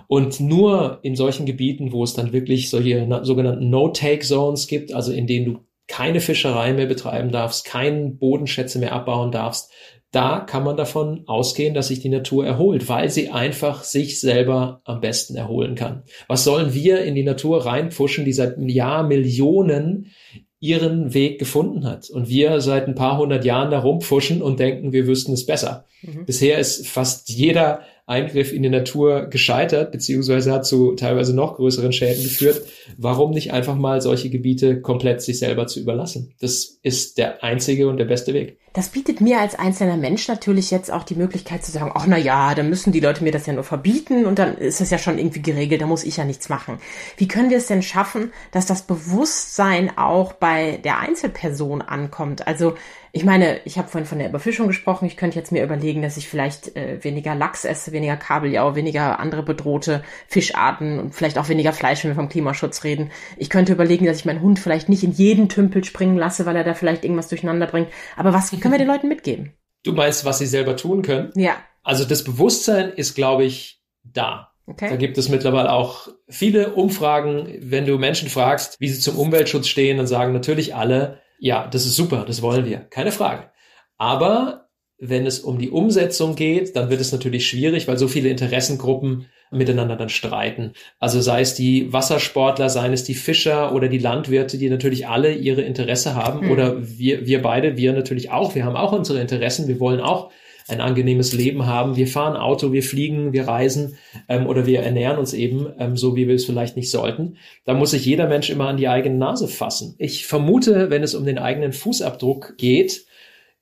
Und 0.09 0.41
nur 0.41 0.99
in 1.03 1.15
solchen 1.15 1.47
Gebieten, 1.47 1.93
wo 1.93 2.03
es 2.03 2.15
dann 2.15 2.33
wirklich 2.33 2.69
solche 2.69 3.07
sogenannten 3.23 3.71
No-Take-Zones 3.71 4.67
gibt, 4.67 4.93
also 4.93 5.13
in 5.13 5.27
denen 5.27 5.47
du 5.47 5.69
keine 5.87 6.21
Fischerei 6.21 6.73
mehr 6.75 6.87
betreiben 6.87 7.33
darfst, 7.33 7.65
keine 7.65 8.11
Bodenschätze 8.11 8.79
mehr 8.79 8.93
abbauen 8.93 9.33
darfst, 9.33 9.73
da 10.11 10.41
kann 10.41 10.65
man 10.65 10.77
davon 10.77 11.25
ausgehen, 11.27 11.75
dass 11.75 11.89
sich 11.89 12.01
die 12.01 12.09
Natur 12.09 12.47
erholt, 12.47 12.89
weil 12.89 13.11
sie 13.11 13.29
einfach 13.29 13.85
sich 13.85 14.21
selber 14.21 14.81
am 14.85 15.01
besten 15.01 15.37
erholen 15.37 15.75
kann. 15.75 16.03
Was 16.29 16.45
sollen 16.45 16.73
wir 16.73 17.03
in 17.03 17.15
die 17.15 17.25
Natur 17.25 17.67
reinpfuschen, 17.67 18.25
die 18.25 18.33
seit 18.33 18.59
Jahr 18.59 19.07
Millionen 19.07 20.13
ihren 20.61 21.15
Weg 21.15 21.39
gefunden 21.39 21.85
hat 21.85 22.11
und 22.11 22.29
wir 22.29 22.61
seit 22.61 22.89
ein 22.89 22.95
paar 22.95 23.19
hundert 23.19 23.45
Jahren 23.45 23.71
da 23.71 23.79
rumpfuschen 23.79 24.43
und 24.43 24.59
denken, 24.59 24.93
wir 24.93 25.07
wüssten 25.07 25.33
es 25.33 25.47
besser. 25.47 25.85
Mhm. 26.03 26.27
Bisher 26.27 26.59
ist 26.59 26.89
fast 26.89 27.29
jeder 27.29 27.83
Eingriff 28.07 28.53
in 28.53 28.63
die 28.63 28.71
Natur 28.71 29.27
gescheitert, 29.27 29.93
beziehungsweise 29.93 30.51
hat 30.51 30.67
zu 30.67 30.95
teilweise 30.95 31.37
noch 31.37 31.57
größeren 31.57 31.93
Schäden 31.93 32.23
geführt. 32.23 32.63
Warum 32.97 33.31
nicht 33.33 33.53
einfach 33.53 33.77
mal 33.77 34.01
solche 34.01 34.31
Gebiete 34.31 34.81
komplett 34.81 35.21
sich 35.21 35.39
selber 35.39 35.67
zu 35.67 35.79
überlassen? 35.79 36.33
Das 36.41 36.79
ist 36.83 37.19
der 37.19 37.45
einzige 37.45 37.87
und 37.87 37.99
der 37.99 38.07
beste 38.07 38.33
Weg. 38.33 38.59
Das 38.79 38.91
bietet 38.91 39.21
mir 39.21 39.41
als 39.41 39.59
einzelner 39.59 39.97
Mensch 39.97 40.29
natürlich 40.29 40.71
jetzt 40.71 40.93
auch 40.93 41.03
die 41.03 41.17
Möglichkeit 41.17 41.65
zu 41.65 41.73
sagen, 41.73 41.91
ach 41.97 42.07
na 42.07 42.17
ja, 42.17 42.55
dann 42.55 42.69
müssen 42.69 42.93
die 42.93 43.01
Leute 43.01 43.25
mir 43.25 43.33
das 43.33 43.45
ja 43.45 43.53
nur 43.53 43.65
verbieten 43.65 44.25
und 44.25 44.39
dann 44.39 44.57
ist 44.57 44.81
das 44.81 44.91
ja 44.91 44.99
schon 44.99 45.19
irgendwie 45.19 45.43
geregelt, 45.43 45.83
da 45.83 45.87
muss 45.87 46.05
ich 46.05 46.19
ja 46.19 46.25
nichts 46.25 46.49
machen. 46.49 46.79
Wie 47.17 47.27
können 47.27 47.51
wir 47.51 47.57
es 47.57 47.67
denn 47.67 47.83
schaffen, 47.83 48.33
dass 48.53 48.67
das 48.67 48.83
Bewusstsein 48.83 49.99
auch 49.99 50.33
bei 50.33 50.79
der 50.85 51.01
Einzelperson 51.01 51.83
ankommt? 51.83 52.47
Also 52.47 52.77
ich 53.11 53.25
meine, 53.25 53.61
ich 53.65 53.79
habe 53.79 53.89
vorhin 53.89 54.07
von 54.07 54.19
der 54.19 54.29
Überfischung 54.29 54.69
gesprochen. 54.69 55.07
Ich 55.07 55.17
könnte 55.17 55.39
jetzt 55.39 55.51
mir 55.51 55.65
überlegen, 55.65 56.03
dass 56.03 56.19
ich 56.19 56.29
vielleicht 56.29 56.77
äh, 56.77 57.03
weniger 57.03 57.35
Lachs 57.35 57.65
esse, 57.65 57.91
weniger 57.93 58.17
Kabeljau, 58.17 58.77
weniger 58.77 59.19
andere 59.19 59.43
bedrohte 59.43 60.03
Fischarten 60.29 60.99
und 60.99 61.15
vielleicht 61.15 61.39
auch 61.39 61.49
weniger 61.49 61.73
Fleisch, 61.73 62.05
wenn 62.05 62.11
wir 62.11 62.17
vom 62.17 62.29
Klimaschutz 62.29 62.85
reden. 62.85 63.11
Ich 63.39 63.49
könnte 63.49 63.73
überlegen, 63.73 64.05
dass 64.05 64.19
ich 64.19 64.25
meinen 64.27 64.43
Hund 64.43 64.59
vielleicht 64.59 64.91
nicht 64.91 65.05
in 65.05 65.13
jeden 65.13 65.49
Tümpel 65.49 65.85
springen 65.85 66.19
lasse, 66.19 66.45
weil 66.45 66.55
er 66.55 66.65
da 66.65 66.75
vielleicht 66.75 67.03
irgendwas 67.03 67.29
durcheinander 67.29 67.67
bringt. 67.67 67.89
Aber 68.17 68.35
was 68.35 68.51
können 68.51 68.68
wir 68.73 68.79
den 68.79 68.89
Leuten 68.89 69.09
mitgeben? 69.09 69.55
Du 69.83 69.93
meinst, 69.93 70.25
was 70.25 70.39
sie 70.39 70.47
selber 70.47 70.77
tun 70.77 71.03
können? 71.03 71.33
Ja. 71.35 71.57
Also 71.83 72.05
das 72.05 72.25
Bewusstsein 72.25 72.91
ist, 72.91 73.15
glaube 73.15 73.45
ich, 73.45 73.83
da. 74.03 74.53
Okay. 74.67 74.91
Da 74.91 74.97
gibt 74.97 75.17
es 75.17 75.29
mittlerweile 75.29 75.73
auch 75.73 76.09
viele 76.29 76.75
Umfragen. 76.75 77.57
Wenn 77.61 77.87
du 77.87 77.97
Menschen 77.97 78.29
fragst, 78.29 78.77
wie 78.81 78.89
sie 78.89 79.01
zum 79.01 79.19
Umweltschutz 79.19 79.67
stehen, 79.67 79.97
dann 79.97 80.07
sagen 80.07 80.33
natürlich 80.33 80.75
alle, 80.75 81.21
ja, 81.39 81.67
das 81.67 81.87
ist 81.87 81.97
super, 81.97 82.25
das 82.27 82.43
wollen 82.43 82.67
wir, 82.67 82.81
keine 82.81 83.13
Frage. 83.13 83.51
Aber 83.97 84.69
wenn 84.99 85.27
es 85.27 85.41
um 85.41 85.59
die 85.59 85.71
Umsetzung 85.71 86.35
geht, 86.35 86.77
dann 86.77 86.91
wird 86.91 87.01
es 87.01 87.13
natürlich 87.13 87.49
schwierig, 87.49 87.89
weil 87.89 87.99
so 87.99 88.09
viele 88.09 88.29
Interessengruppen 88.29 89.27
miteinander 89.51 89.97
dann 89.97 90.09
streiten. 90.09 90.73
Also 90.99 91.21
sei 91.21 91.41
es 91.41 91.55
die 91.55 91.93
Wassersportler, 91.93 92.69
seien 92.69 92.93
es 92.93 93.05
die 93.05 93.15
Fischer 93.15 93.75
oder 93.75 93.89
die 93.89 93.99
Landwirte, 93.99 94.59
die 94.59 94.71
natürlich 94.71 95.09
alle 95.09 95.33
ihre 95.33 95.63
Interesse 95.63 96.15
haben 96.15 96.47
mhm. 96.47 96.51
oder 96.51 96.77
wir, 96.81 97.27
wir 97.27 97.43
beide, 97.43 97.77
wir 97.77 97.93
natürlich 97.93 98.31
auch. 98.31 98.55
Wir 98.55 98.65
haben 98.65 98.77
auch 98.77 98.93
unsere 98.93 99.21
Interessen. 99.21 99.69
Wir 99.69 99.81
wollen 99.81 100.01
auch 100.01 100.31
ein 100.69 100.81
angenehmes 100.81 101.33
Leben 101.33 101.67
haben. 101.67 101.97
Wir 101.97 102.07
fahren 102.07 102.37
Auto, 102.37 102.73
wir 102.73 102.83
fliegen, 102.83 103.33
wir 103.33 103.49
reisen 103.49 103.97
ähm, 104.29 104.47
oder 104.47 104.67
wir 104.67 104.81
ernähren 104.81 105.19
uns 105.19 105.33
eben 105.33 105.67
ähm, 105.79 105.97
so, 105.97 106.15
wie 106.15 106.29
wir 106.29 106.35
es 106.35 106.45
vielleicht 106.45 106.77
nicht 106.77 106.91
sollten. 106.91 107.37
Da 107.65 107.75
muss 107.75 107.93
sich 107.93 108.05
jeder 108.05 108.29
Mensch 108.29 108.51
immer 108.51 108.69
an 108.69 108.77
die 108.77 108.89
eigene 108.89 109.17
Nase 109.17 109.49
fassen. 109.49 109.95
Ich 109.99 110.27
vermute, 110.27 110.91
wenn 110.91 111.03
es 111.03 111.15
um 111.15 111.25
den 111.25 111.39
eigenen 111.39 111.73
Fußabdruck 111.73 112.59
geht, 112.59 113.07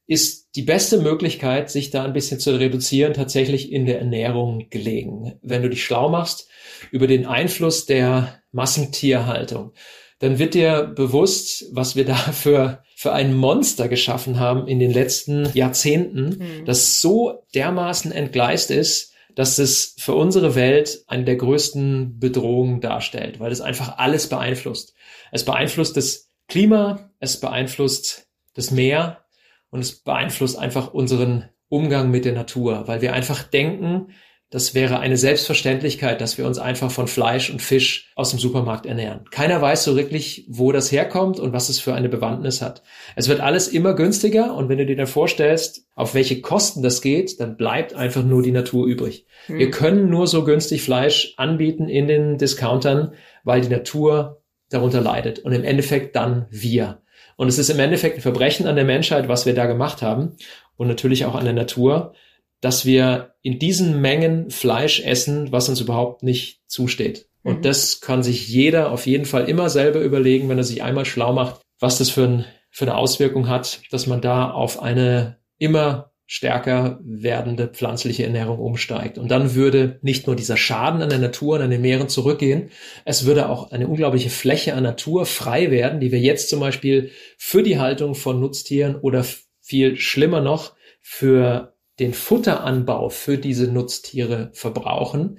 ist 0.07 0.55
die 0.55 0.63
beste 0.63 0.99
Möglichkeit, 0.99 1.71
sich 1.71 1.91
da 1.91 2.05
ein 2.05 2.13
bisschen 2.13 2.39
zu 2.39 2.59
reduzieren, 2.59 3.15
tatsächlich 3.15 3.73
in 3.73 3.87
der 3.87 3.99
Ernährung 3.99 4.69
gelegen. 4.71 5.39
Wenn 5.43 5.63
du 5.63 5.69
dich 5.69 5.85
schlau 5.85 6.09
machst 6.09 6.49
über 6.91 7.07
den 7.07 7.27
Einfluss 7.27 7.87
der 7.87 8.41
Massentierhaltung, 8.53 9.73
dann 10.21 10.39
wird 10.39 10.55
dir 10.55 10.85
bewusst, 10.85 11.67
was 11.73 11.97
wir 11.97 12.05
da 12.05 12.15
für, 12.33 12.83
für 12.95 13.13
ein 13.13 13.35
Monster 13.35 13.89
geschaffen 13.89 14.39
haben 14.39 14.69
in 14.69 14.79
den 14.79 14.93
letzten 14.93 15.51
Jahrzehnten, 15.55 16.39
mhm. 16.39 16.65
das 16.65 17.01
so 17.01 17.43
dermaßen 17.55 18.13
entgleist 18.13 18.71
ist, 18.71 19.13
dass 19.35 19.59
es 19.59 19.97
für 19.99 20.15
unsere 20.15 20.55
Welt 20.55 21.05
eine 21.09 21.25
der 21.25 21.37
größten 21.37 22.19
Bedrohungen 22.19 22.81
darstellt, 22.81 23.39
weil 23.39 23.53
es 23.53 23.61
einfach 23.61 23.99
alles 23.99 24.29
beeinflusst. 24.29 24.95
Es 25.31 25.45
beeinflusst 25.45 25.97
das 25.97 26.31
Klima, 26.49 27.11
es 27.19 27.39
beeinflusst 27.39 28.29
das 28.55 28.71
Meer 28.71 29.26
und 29.71 29.81
es 29.81 30.01
beeinflusst 30.01 30.59
einfach 30.59 30.95
unseren 30.95 31.49
Umgang 31.69 32.11
mit 32.11 32.25
der 32.25 32.33
Natur, 32.33 32.87
weil 32.87 33.03
wir 33.03 33.13
einfach 33.13 33.43
denken, 33.43 34.09
das 34.51 34.75
wäre 34.75 35.01
eine 35.01 35.17
Selbstverständlichkeit, 35.17 36.21
dass 36.21 36.39
wir 36.39 36.47
uns 36.47 36.59
einfach 36.59 36.93
von 36.93 37.09
Fleisch 37.09 37.51
und 37.51 37.61
Fisch 37.61 38.13
aus 38.15 38.31
dem 38.31 38.39
Supermarkt 38.39 38.87
ernähren. 38.87 39.25
Keiner 39.33 39.61
weiß 39.61 39.83
so 39.83 39.97
wirklich, 39.97 40.47
wo 40.49 40.71
das 40.71 40.93
herkommt 40.93 41.41
und 41.41 41.53
was 41.53 41.69
es 41.69 41.81
für 41.81 41.95
eine 41.95 42.09
Bewandtnis 42.09 42.63
hat. 42.63 42.85
Es 43.17 43.29
wird 43.29 43.41
alles 43.41 43.67
immer 43.67 43.95
günstiger 43.95 44.55
und 44.55 44.69
wenn 44.69 44.79
du 44.79 44.87
dir 44.87 44.95
dann 44.95 45.09
vorstellst, 45.09 45.89
auf 45.97 46.15
welche 46.15 46.43
Kosten 46.43 46.83
das 46.83 47.03
geht, 47.03 47.41
dann 47.41 47.57
bleibt 47.57 47.95
einfach 47.95 48.23
nur 48.23 48.41
die 48.41 48.53
Natur 48.53 48.87
übrig. 48.87 49.27
Mhm. 49.49 49.59
Wir 49.59 49.71
können 49.73 50.11
nur 50.11 50.29
so 50.29 50.45
günstig 50.45 50.83
Fleisch 50.83 51.35
anbieten 51.39 51.89
in 51.89 52.07
den 52.07 52.39
Discountern, 52.39 53.15
weil 53.43 53.63
die 53.63 53.69
Natur 53.69 54.43
darunter 54.69 55.01
leidet 55.01 55.41
und 55.41 55.53
im 55.53 55.65
Endeffekt 55.65 56.15
dann 56.15 56.47
wir. 56.51 57.03
Und 57.37 57.49
es 57.49 57.59
ist 57.59 57.69
im 57.69 57.79
Endeffekt 57.79 58.17
ein 58.17 58.23
Verbrechen 58.23 58.67
an 58.67 58.77
der 58.77 58.85
Menschheit, 58.85 59.29
was 59.29 59.47
wir 59.47 59.55
da 59.55 59.67
gemacht 59.67 60.03
haben 60.03 60.37
und 60.77 60.89
natürlich 60.89 61.25
auch 61.27 61.35
an 61.35 61.45
der 61.45 61.55
Natur 61.55 62.15
dass 62.61 62.87
wir 62.87 63.35
in 63.43 63.59
diesen 63.59 64.01
Mengen 64.01 64.51
Fleisch 64.51 65.01
essen, 65.01 65.53
was 65.53 65.69
uns 65.69 65.81
überhaupt 65.81 66.23
nicht 66.23 66.61
zusteht. 66.67 67.29
Und 67.43 67.59
mhm. 67.59 67.63
das 67.63 68.01
kann 68.01 68.23
sich 68.23 68.49
jeder 68.49 68.91
auf 68.91 69.07
jeden 69.07 69.25
Fall 69.25 69.49
immer 69.49 69.69
selber 69.71 70.01
überlegen, 70.01 70.49
wenn 70.49 70.59
er 70.59 70.65
sich 70.65 70.83
einmal 70.83 71.05
schlau 71.05 71.33
macht, 71.33 71.61
was 71.79 71.99
das 71.99 72.11
für, 72.11 72.25
ein, 72.25 72.45
für 72.71 72.87
eine 72.87 72.97
Auswirkung 72.97 73.49
hat, 73.49 73.81
dass 73.91 74.07
man 74.07 74.21
da 74.21 74.51
auf 74.51 74.83
eine 74.83 75.39
immer 75.59 76.13
stärker 76.27 76.99
werdende 77.05 77.69
pflanzliche 77.69 78.25
Ernährung 78.25 78.59
umsteigt. 78.59 79.17
Und 79.17 79.31
dann 79.31 79.55
würde 79.55 79.99
nicht 80.03 80.27
nur 80.27 80.35
dieser 80.35 80.57
Schaden 80.57 81.01
an 81.01 81.09
der 81.09 81.21
Natur 81.21 81.57
und 81.57 81.63
an 81.63 81.71
den 81.71 81.81
Meeren 81.81 82.09
zurückgehen, 82.09 82.71
es 83.05 83.27
würde 83.27 83.49
auch 83.49 83.71
eine 83.71 83.87
unglaubliche 83.87 84.31
Fläche 84.31 84.75
an 84.75 84.83
Natur 84.83 85.25
frei 85.25 85.71
werden, 85.71 86.01
die 86.01 86.11
wir 86.11 86.19
jetzt 86.19 86.51
zum 86.51 86.59
Beispiel 86.59 87.11
für 87.39 87.63
die 87.63 87.79
Haltung 87.79 88.17
von 88.17 88.41
Nutztieren 88.41 88.97
oder 88.97 89.25
viel 89.61 89.97
schlimmer 89.97 90.41
noch 90.41 90.75
für 91.01 91.75
den 92.01 92.13
Futteranbau 92.13 93.09
für 93.09 93.39
diese 93.39 93.69
Nutztiere 93.69 94.51
verbrauchen. 94.53 95.39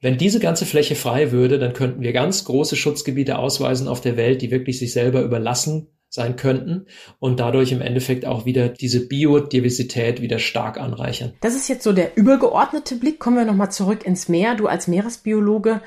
Wenn 0.00 0.16
diese 0.16 0.40
ganze 0.40 0.64
Fläche 0.64 0.94
frei 0.94 1.32
würde, 1.32 1.58
dann 1.58 1.72
könnten 1.72 2.02
wir 2.02 2.12
ganz 2.12 2.44
große 2.44 2.76
Schutzgebiete 2.76 3.36
ausweisen 3.36 3.88
auf 3.88 4.00
der 4.00 4.16
Welt, 4.16 4.40
die 4.42 4.50
wirklich 4.50 4.78
sich 4.78 4.92
selber 4.92 5.22
überlassen 5.22 5.88
sein 6.10 6.36
könnten 6.36 6.86
und 7.20 7.40
dadurch 7.40 7.72
im 7.72 7.80
Endeffekt 7.80 8.26
auch 8.26 8.44
wieder 8.44 8.68
diese 8.68 9.06
Biodiversität 9.06 10.20
wieder 10.20 10.38
stark 10.38 10.78
anreichern. 10.78 11.32
Das 11.40 11.54
ist 11.54 11.68
jetzt 11.68 11.84
so 11.84 11.92
der 11.92 12.16
übergeordnete 12.16 12.96
Blick. 12.96 13.20
Kommen 13.20 13.36
wir 13.36 13.44
nochmal 13.44 13.70
zurück 13.70 14.04
ins 14.04 14.28
Meer. 14.28 14.56
Du 14.56 14.66
als 14.66 14.88
Meeresbiologe 14.88 15.80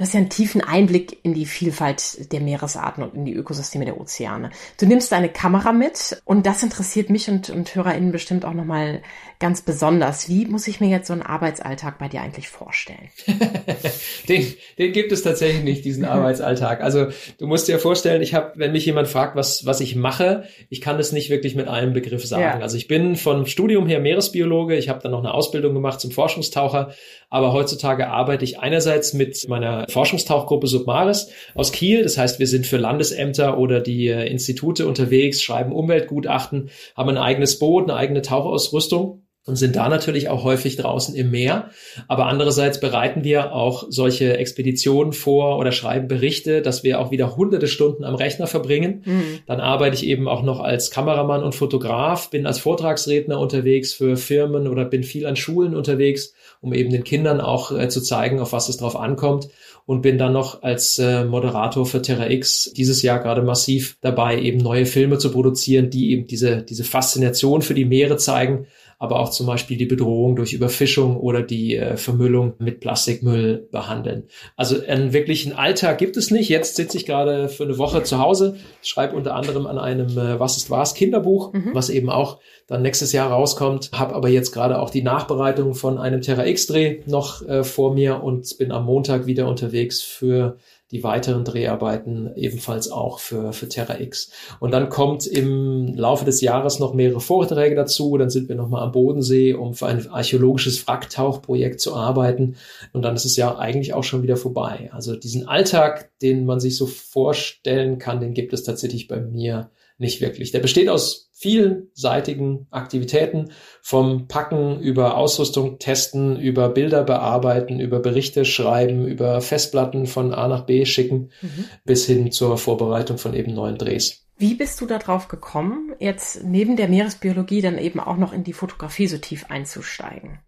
Du 0.00 0.06
hast 0.06 0.14
ja 0.14 0.20
einen 0.20 0.30
tiefen 0.30 0.62
Einblick 0.62 1.18
in 1.24 1.34
die 1.34 1.44
Vielfalt 1.44 2.32
der 2.32 2.40
Meeresarten 2.40 3.04
und 3.04 3.14
in 3.14 3.26
die 3.26 3.34
Ökosysteme 3.34 3.84
der 3.84 4.00
Ozeane. 4.00 4.48
Du 4.78 4.86
nimmst 4.86 5.12
deine 5.12 5.28
Kamera 5.28 5.72
mit 5.72 6.22
und 6.24 6.46
das 6.46 6.62
interessiert 6.62 7.10
mich 7.10 7.28
und, 7.28 7.50
und 7.50 7.74
HörerInnen 7.74 8.10
bestimmt 8.10 8.46
auch 8.46 8.54
nochmal 8.54 9.02
ganz 9.40 9.60
besonders. 9.60 10.26
Wie 10.26 10.46
muss 10.46 10.66
ich 10.68 10.80
mir 10.80 10.88
jetzt 10.88 11.08
so 11.08 11.12
einen 11.12 11.20
Arbeitsalltag 11.20 11.98
bei 11.98 12.08
dir 12.08 12.22
eigentlich 12.22 12.48
vorstellen? 12.48 13.10
den, 14.30 14.54
den 14.78 14.92
gibt 14.94 15.12
es 15.12 15.22
tatsächlich 15.22 15.64
nicht, 15.64 15.84
diesen 15.84 16.06
Arbeitsalltag. 16.06 16.80
Also 16.80 17.08
du 17.36 17.46
musst 17.46 17.68
dir 17.68 17.78
vorstellen, 17.78 18.22
ich 18.22 18.32
habe, 18.32 18.52
wenn 18.54 18.72
mich 18.72 18.86
jemand 18.86 19.06
fragt, 19.06 19.36
was, 19.36 19.66
was 19.66 19.82
ich 19.82 19.96
mache, 19.96 20.44
ich 20.70 20.80
kann 20.80 20.96
das 20.96 21.12
nicht 21.12 21.28
wirklich 21.28 21.56
mit 21.56 21.68
einem 21.68 21.92
Begriff 21.92 22.24
sagen. 22.24 22.42
Ja. 22.42 22.60
Also 22.60 22.78
ich 22.78 22.88
bin 22.88 23.16
vom 23.16 23.44
Studium 23.44 23.86
her 23.86 24.00
Meeresbiologe, 24.00 24.76
ich 24.76 24.88
habe 24.88 25.00
dann 25.02 25.12
noch 25.12 25.18
eine 25.18 25.34
Ausbildung 25.34 25.74
gemacht 25.74 26.00
zum 26.00 26.10
Forschungstaucher, 26.10 26.94
aber 27.30 27.52
heutzutage 27.52 28.08
arbeite 28.08 28.44
ich 28.44 28.58
einerseits 28.58 29.14
mit 29.14 29.48
meiner 29.48 29.86
Forschungstauchgruppe 29.88 30.66
Submaris 30.66 31.30
aus 31.54 31.72
Kiel. 31.72 32.02
Das 32.02 32.18
heißt, 32.18 32.40
wir 32.40 32.46
sind 32.48 32.66
für 32.66 32.76
Landesämter 32.76 33.56
oder 33.56 33.80
die 33.80 34.08
äh, 34.08 34.28
Institute 34.28 34.86
unterwegs, 34.86 35.40
schreiben 35.40 35.72
Umweltgutachten, 35.72 36.70
haben 36.96 37.08
ein 37.08 37.18
eigenes 37.18 37.58
Boot, 37.58 37.84
eine 37.84 37.96
eigene 37.96 38.22
Tauchausrüstung 38.22 39.22
und 39.50 39.56
sind 39.56 39.74
da 39.74 39.88
natürlich 39.88 40.28
auch 40.28 40.44
häufig 40.44 40.76
draußen 40.76 41.14
im 41.14 41.32
Meer. 41.32 41.70
Aber 42.06 42.26
andererseits 42.26 42.78
bereiten 42.78 43.24
wir 43.24 43.52
auch 43.52 43.84
solche 43.88 44.38
Expeditionen 44.38 45.12
vor 45.12 45.58
oder 45.58 45.72
schreiben 45.72 46.06
Berichte, 46.06 46.62
dass 46.62 46.84
wir 46.84 47.00
auch 47.00 47.10
wieder 47.10 47.36
hunderte 47.36 47.66
Stunden 47.66 48.04
am 48.04 48.14
Rechner 48.14 48.46
verbringen. 48.46 49.02
Mhm. 49.04 49.40
Dann 49.46 49.60
arbeite 49.60 49.96
ich 49.96 50.06
eben 50.06 50.28
auch 50.28 50.42
noch 50.42 50.60
als 50.60 50.92
Kameramann 50.92 51.42
und 51.42 51.56
Fotograf, 51.56 52.30
bin 52.30 52.46
als 52.46 52.60
Vortragsredner 52.60 53.38
unterwegs 53.38 53.92
für 53.92 54.16
Firmen 54.16 54.68
oder 54.68 54.84
bin 54.84 55.02
viel 55.02 55.26
an 55.26 55.34
Schulen 55.34 55.74
unterwegs, 55.74 56.32
um 56.60 56.72
eben 56.72 56.90
den 56.90 57.02
Kindern 57.02 57.40
auch 57.40 57.72
äh, 57.72 57.88
zu 57.88 58.00
zeigen, 58.00 58.38
auf 58.38 58.52
was 58.52 58.68
es 58.68 58.76
drauf 58.76 58.94
ankommt 58.94 59.48
und 59.86 60.02
bin 60.02 60.18
dann 60.18 60.32
noch 60.32 60.62
als 60.62 61.00
äh, 61.00 61.24
Moderator 61.24 61.84
für 61.84 62.00
Terra 62.00 62.30
X 62.30 62.72
dieses 62.76 63.02
Jahr 63.02 63.18
gerade 63.18 63.42
massiv 63.42 63.96
dabei, 64.00 64.40
eben 64.40 64.58
neue 64.58 64.86
Filme 64.86 65.18
zu 65.18 65.32
produzieren, 65.32 65.90
die 65.90 66.12
eben 66.12 66.28
diese, 66.28 66.62
diese 66.62 66.84
Faszination 66.84 67.62
für 67.62 67.74
die 67.74 67.84
Meere 67.84 68.16
zeigen 68.16 68.68
aber 69.00 69.18
auch 69.18 69.30
zum 69.30 69.46
Beispiel 69.46 69.78
die 69.78 69.86
Bedrohung 69.86 70.36
durch 70.36 70.52
Überfischung 70.52 71.16
oder 71.16 71.42
die 71.42 71.74
äh, 71.74 71.96
Vermüllung 71.96 72.52
mit 72.58 72.80
Plastikmüll 72.80 73.66
behandeln. 73.72 74.24
Also 74.56 74.76
einen 74.86 75.14
wirklichen 75.14 75.54
Alltag 75.54 75.96
gibt 75.96 76.18
es 76.18 76.30
nicht. 76.30 76.50
Jetzt 76.50 76.76
sitze 76.76 76.98
ich 76.98 77.06
gerade 77.06 77.48
für 77.48 77.64
eine 77.64 77.78
Woche 77.78 78.02
zu 78.02 78.18
Hause, 78.18 78.56
schreibe 78.82 79.16
unter 79.16 79.34
anderem 79.34 79.66
an 79.66 79.78
einem 79.78 80.18
äh, 80.18 80.38
Was 80.38 80.58
ist 80.58 80.70
was 80.70 80.92
Kinderbuch, 80.92 81.54
mhm. 81.54 81.70
was 81.72 81.88
eben 81.88 82.10
auch 82.10 82.40
dann 82.66 82.82
nächstes 82.82 83.12
Jahr 83.12 83.30
rauskommt, 83.30 83.90
habe 83.92 84.14
aber 84.14 84.28
jetzt 84.28 84.52
gerade 84.52 84.78
auch 84.78 84.90
die 84.90 85.02
Nachbereitung 85.02 85.74
von 85.74 85.96
einem 85.96 86.20
Terra 86.20 86.44
X-Dreh 86.46 87.00
noch 87.06 87.40
äh, 87.48 87.64
vor 87.64 87.94
mir 87.94 88.22
und 88.22 88.58
bin 88.58 88.70
am 88.70 88.84
Montag 88.84 89.24
wieder 89.24 89.48
unterwegs 89.48 90.02
für 90.02 90.58
die 90.90 91.04
weiteren 91.04 91.44
Dreharbeiten 91.44 92.34
ebenfalls 92.34 92.90
auch 92.90 93.20
für, 93.20 93.52
für 93.52 93.68
Terra 93.68 94.00
X. 94.00 94.30
Und 94.58 94.72
dann 94.72 94.88
kommt 94.88 95.26
im 95.26 95.94
Laufe 95.94 96.24
des 96.24 96.40
Jahres 96.40 96.80
noch 96.80 96.94
mehrere 96.94 97.20
Vorträge 97.20 97.76
dazu. 97.76 98.16
Dann 98.16 98.30
sind 98.30 98.48
wir 98.48 98.56
nochmal 98.56 98.82
am 98.82 98.92
Bodensee, 98.92 99.54
um 99.54 99.74
für 99.74 99.86
ein 99.86 100.08
archäologisches 100.08 100.86
Wracktauchprojekt 100.86 101.80
zu 101.80 101.94
arbeiten. 101.94 102.56
Und 102.92 103.02
dann 103.02 103.14
ist 103.14 103.24
es 103.24 103.36
ja 103.36 103.56
eigentlich 103.56 103.94
auch 103.94 104.04
schon 104.04 104.22
wieder 104.22 104.36
vorbei. 104.36 104.90
Also 104.92 105.14
diesen 105.14 105.46
Alltag, 105.46 106.10
den 106.22 106.44
man 106.44 106.58
sich 106.58 106.76
so 106.76 106.86
vorstellen 106.86 107.98
kann, 107.98 108.20
den 108.20 108.34
gibt 108.34 108.52
es 108.52 108.64
tatsächlich 108.64 109.06
bei 109.06 109.20
mir 109.20 109.70
nicht 110.00 110.20
wirklich. 110.20 110.50
Der 110.50 110.60
besteht 110.60 110.88
aus 110.88 111.30
vielseitigen 111.32 112.66
Aktivitäten, 112.70 113.52
vom 113.82 114.28
Packen 114.28 114.80
über 114.80 115.16
Ausrüstung 115.16 115.78
testen, 115.78 116.38
über 116.38 116.68
Bilder 116.68 117.04
bearbeiten, 117.04 117.80
über 117.80 118.00
Berichte 118.00 118.44
schreiben, 118.44 119.06
über 119.06 119.40
Festplatten 119.40 120.06
von 120.06 120.34
A 120.34 120.48
nach 120.48 120.66
B 120.66 120.84
schicken, 120.84 121.30
mhm. 121.40 121.66
bis 121.84 122.06
hin 122.06 122.32
zur 122.32 122.58
Vorbereitung 122.58 123.18
von 123.18 123.34
eben 123.34 123.54
neuen 123.54 123.78
Drehs. 123.78 124.26
Wie 124.38 124.54
bist 124.54 124.80
du 124.80 124.86
da 124.86 124.98
drauf 124.98 125.28
gekommen, 125.28 125.94
jetzt 125.98 126.44
neben 126.44 126.76
der 126.76 126.88
Meeresbiologie 126.88 127.60
dann 127.60 127.76
eben 127.76 128.00
auch 128.00 128.16
noch 128.16 128.32
in 128.32 128.42
die 128.42 128.54
Fotografie 128.54 129.06
so 129.06 129.18
tief 129.18 129.44
einzusteigen? 129.50 130.40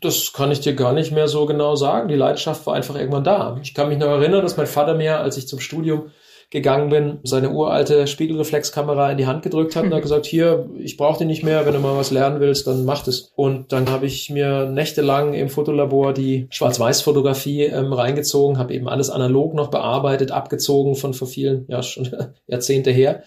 Das 0.00 0.32
kann 0.32 0.52
ich 0.52 0.60
dir 0.60 0.74
gar 0.74 0.92
nicht 0.92 1.10
mehr 1.10 1.26
so 1.26 1.46
genau 1.46 1.74
sagen. 1.74 2.08
Die 2.08 2.14
Leidenschaft 2.14 2.64
war 2.64 2.74
einfach 2.74 2.94
irgendwann 2.94 3.24
da. 3.24 3.58
Ich 3.60 3.74
kann 3.74 3.88
mich 3.88 3.98
noch 3.98 4.06
erinnern, 4.06 4.42
dass 4.42 4.56
mein 4.56 4.68
Vater 4.68 4.94
mir, 4.94 5.18
als 5.18 5.36
ich 5.36 5.48
zum 5.48 5.58
Studium 5.58 6.12
gegangen 6.52 6.90
bin, 6.90 7.18
seine 7.24 7.50
uralte 7.50 8.06
Spiegelreflexkamera 8.06 9.10
in 9.10 9.16
die 9.16 9.26
Hand 9.26 9.42
gedrückt 9.42 9.74
hat 9.74 9.84
und 9.84 9.94
hat 9.94 10.02
gesagt, 10.02 10.26
hier, 10.26 10.68
ich 10.78 10.98
brauche 10.98 11.18
die 11.18 11.24
nicht 11.24 11.42
mehr, 11.42 11.64
wenn 11.64 11.72
du 11.72 11.80
mal 11.80 11.96
was 11.96 12.10
lernen 12.10 12.40
willst, 12.40 12.66
dann 12.66 12.84
mach 12.84 13.02
das. 13.02 13.32
Und 13.34 13.72
dann 13.72 13.88
habe 13.90 14.04
ich 14.04 14.28
mir 14.28 14.66
nächtelang 14.66 15.32
im 15.32 15.48
Fotolabor 15.48 16.12
die 16.12 16.46
Schwarz-Weiß-Fotografie 16.50 17.62
ähm, 17.62 17.92
reingezogen, 17.92 18.58
habe 18.58 18.74
eben 18.74 18.86
alles 18.86 19.08
analog 19.08 19.54
noch 19.54 19.68
bearbeitet, 19.68 20.30
abgezogen 20.30 20.94
von 20.94 21.14
vor 21.14 21.26
vielen, 21.26 21.64
ja 21.68 21.82
schon 21.82 22.10
Jahrzehnte 22.46 22.90
her 22.90 23.22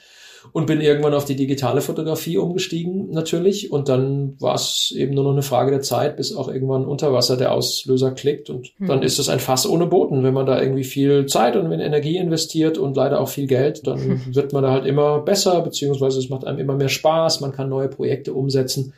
und 0.52 0.68
bin 0.68 0.82
irgendwann 0.82 1.14
auf 1.14 1.26
die 1.26 1.36
digitale 1.36 1.82
Fotografie 1.82 2.38
umgestiegen 2.38 3.12
natürlich 3.12 3.72
und 3.72 3.90
dann 3.90 4.36
war 4.40 4.56
es 4.56 4.94
eben 4.96 5.14
nur 5.14 5.24
noch 5.24 5.32
eine 5.32 5.42
Frage 5.42 5.72
der 5.72 5.82
Zeit, 5.82 6.18
bis 6.18 6.36
auch 6.36 6.48
irgendwann 6.48 6.86
unter 6.86 7.14
Wasser 7.14 7.38
der 7.38 7.52
Auslöser 7.52 8.12
klickt 8.12 8.50
und 8.50 8.74
hm. 8.78 8.88
dann 8.88 9.04
ist 9.04 9.20
es 9.20 9.30
ein 9.30 9.40
Fass 9.40 9.68
ohne 9.68 9.86
Boden. 9.86 10.24
Wenn 10.24 10.34
man 10.34 10.46
da 10.46 10.62
irgendwie 10.62 10.84
viel 10.84 11.26
Zeit 11.26 11.56
und 11.56 11.72
Energie 11.72 12.18
investiert 12.18 12.78
und 12.78 12.96
leider 12.96 13.20
auch 13.20 13.30
viel 13.30 13.48
Geld, 13.48 13.86
dann 13.88 14.00
hm. 14.00 14.22
wird 14.36 14.54
man 14.54 14.64
da 14.64 14.72
halt 14.72 14.86
immer 14.86 15.20
besser, 15.20 15.62
beziehungsweise 15.62 16.20
es 16.20 16.30
macht 16.30 16.46
einem 16.46 16.60
immer 16.60 16.76
mehr 16.76 16.90
Spaß, 16.90 17.42
man 17.42 17.52
kann 17.52 17.70
neue 17.70 17.90
Projekte 17.90 18.34
umsetzen 18.34 18.94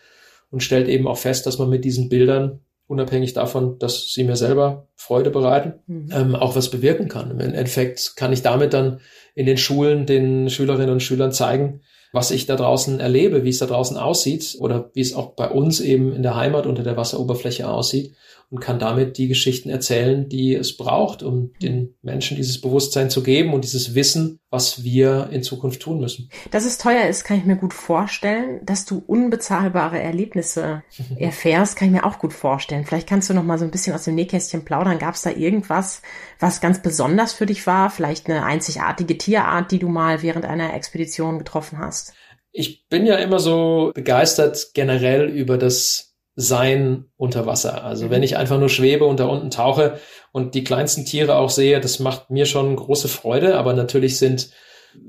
und 0.51 0.63
stellt 0.63 0.87
eben 0.87 1.07
auch 1.07 1.17
fest, 1.17 1.45
dass 1.45 1.57
man 1.57 1.69
mit 1.69 1.85
diesen 1.85 2.09
Bildern 2.09 2.61
unabhängig 2.87 3.33
davon, 3.33 3.77
dass 3.79 4.13
sie 4.13 4.23
mir 4.23 4.35
selber 4.35 4.87
Freude 4.95 5.29
bereiten, 5.29 5.73
mhm. 5.87 6.09
ähm, 6.11 6.35
auch 6.35 6.55
was 6.55 6.71
bewirken 6.71 7.07
kann. 7.07 7.31
Im 7.31 7.39
Endeffekt 7.39 8.15
kann 8.15 8.33
ich 8.33 8.41
damit 8.41 8.73
dann 8.73 9.01
in 9.35 9.45
den 9.45 9.57
Schulen 9.57 10.05
den 10.05 10.49
Schülerinnen 10.49 10.91
und 10.91 11.03
Schülern 11.03 11.31
zeigen, 11.31 11.81
was 12.13 12.31
ich 12.31 12.45
da 12.45 12.55
draußen 12.55 12.99
erlebe, 12.99 13.43
wie 13.43 13.49
es 13.49 13.59
da 13.59 13.65
draußen 13.65 13.97
aussieht 13.97 14.55
oder 14.59 14.89
wie 14.93 15.01
es 15.01 15.13
auch 15.13 15.35
bei 15.35 15.49
uns 15.49 15.81
eben 15.81 16.13
in 16.13 16.23
der 16.23 16.35
Heimat 16.35 16.65
unter 16.65 16.83
der 16.83 16.97
Wasseroberfläche 16.97 17.67
aussieht 17.67 18.15
und 18.49 18.59
kann 18.59 18.79
damit 18.79 19.17
die 19.17 19.27
Geschichten 19.27 19.69
erzählen, 19.69 20.29
die 20.29 20.55
es 20.55 20.77
braucht, 20.77 21.21
um 21.21 21.51
den 21.61 21.95
Menschen 22.01 22.37
dieses 22.37 22.61
Bewusstsein 22.61 23.09
zu 23.09 23.21
geben 23.21 23.53
und 23.53 23.65
dieses 23.65 23.93
Wissen, 23.93 24.39
was 24.49 24.83
wir 24.83 25.29
in 25.31 25.43
Zukunft 25.43 25.81
tun 25.81 25.99
müssen. 25.99 26.29
Dass 26.51 26.65
es 26.65 26.77
teuer 26.77 27.07
ist, 27.07 27.25
kann 27.25 27.37
ich 27.37 27.45
mir 27.45 27.57
gut 27.57 27.73
vorstellen. 27.73 28.61
Dass 28.65 28.85
du 28.85 29.03
unbezahlbare 29.05 29.99
Erlebnisse 29.99 30.83
erfährst, 31.19 31.75
kann 31.75 31.89
ich 31.89 31.93
mir 31.93 32.05
auch 32.05 32.19
gut 32.19 32.31
vorstellen. 32.31 32.85
Vielleicht 32.85 33.09
kannst 33.09 33.29
du 33.29 33.33
noch 33.33 33.43
mal 33.43 33.59
so 33.59 33.65
ein 33.65 33.71
bisschen 33.71 33.93
aus 33.93 34.05
dem 34.05 34.15
Nähkästchen 34.15 34.63
plaudern. 34.63 34.99
Gab 34.99 35.15
es 35.15 35.23
da 35.23 35.31
irgendwas, 35.31 36.01
was 36.39 36.61
ganz 36.61 36.81
besonders 36.81 37.33
für 37.33 37.45
dich 37.45 37.67
war? 37.67 37.89
Vielleicht 37.89 38.29
eine 38.29 38.45
einzigartige 38.45 39.17
Tierart, 39.17 39.71
die 39.71 39.79
du 39.79 39.89
mal 39.89 40.21
während 40.21 40.45
einer 40.45 40.73
Expedition 40.73 41.37
getroffen 41.37 41.79
hast? 41.79 42.13
Ich 42.53 42.87
bin 42.87 43.05
ja 43.05 43.17
immer 43.17 43.39
so 43.39 43.91
begeistert 43.93 44.71
generell 44.73 45.27
über 45.27 45.57
das 45.57 46.06
sein 46.39 47.05
unter 47.17 47.47
Wasser. 47.47 47.83
Also 47.83 48.11
wenn 48.11 48.21
ich 48.21 48.37
einfach 48.37 48.59
nur 48.59 48.69
schwebe 48.69 49.05
und 49.05 49.19
da 49.19 49.25
unten 49.25 49.49
tauche 49.49 49.99
und 50.31 50.53
die 50.53 50.63
kleinsten 50.63 51.03
Tiere 51.03 51.35
auch 51.35 51.49
sehe, 51.49 51.81
das 51.81 51.97
macht 51.97 52.29
mir 52.29 52.45
schon 52.45 52.75
große 52.75 53.07
Freude. 53.07 53.57
Aber 53.57 53.73
natürlich 53.73 54.19
sind 54.19 54.51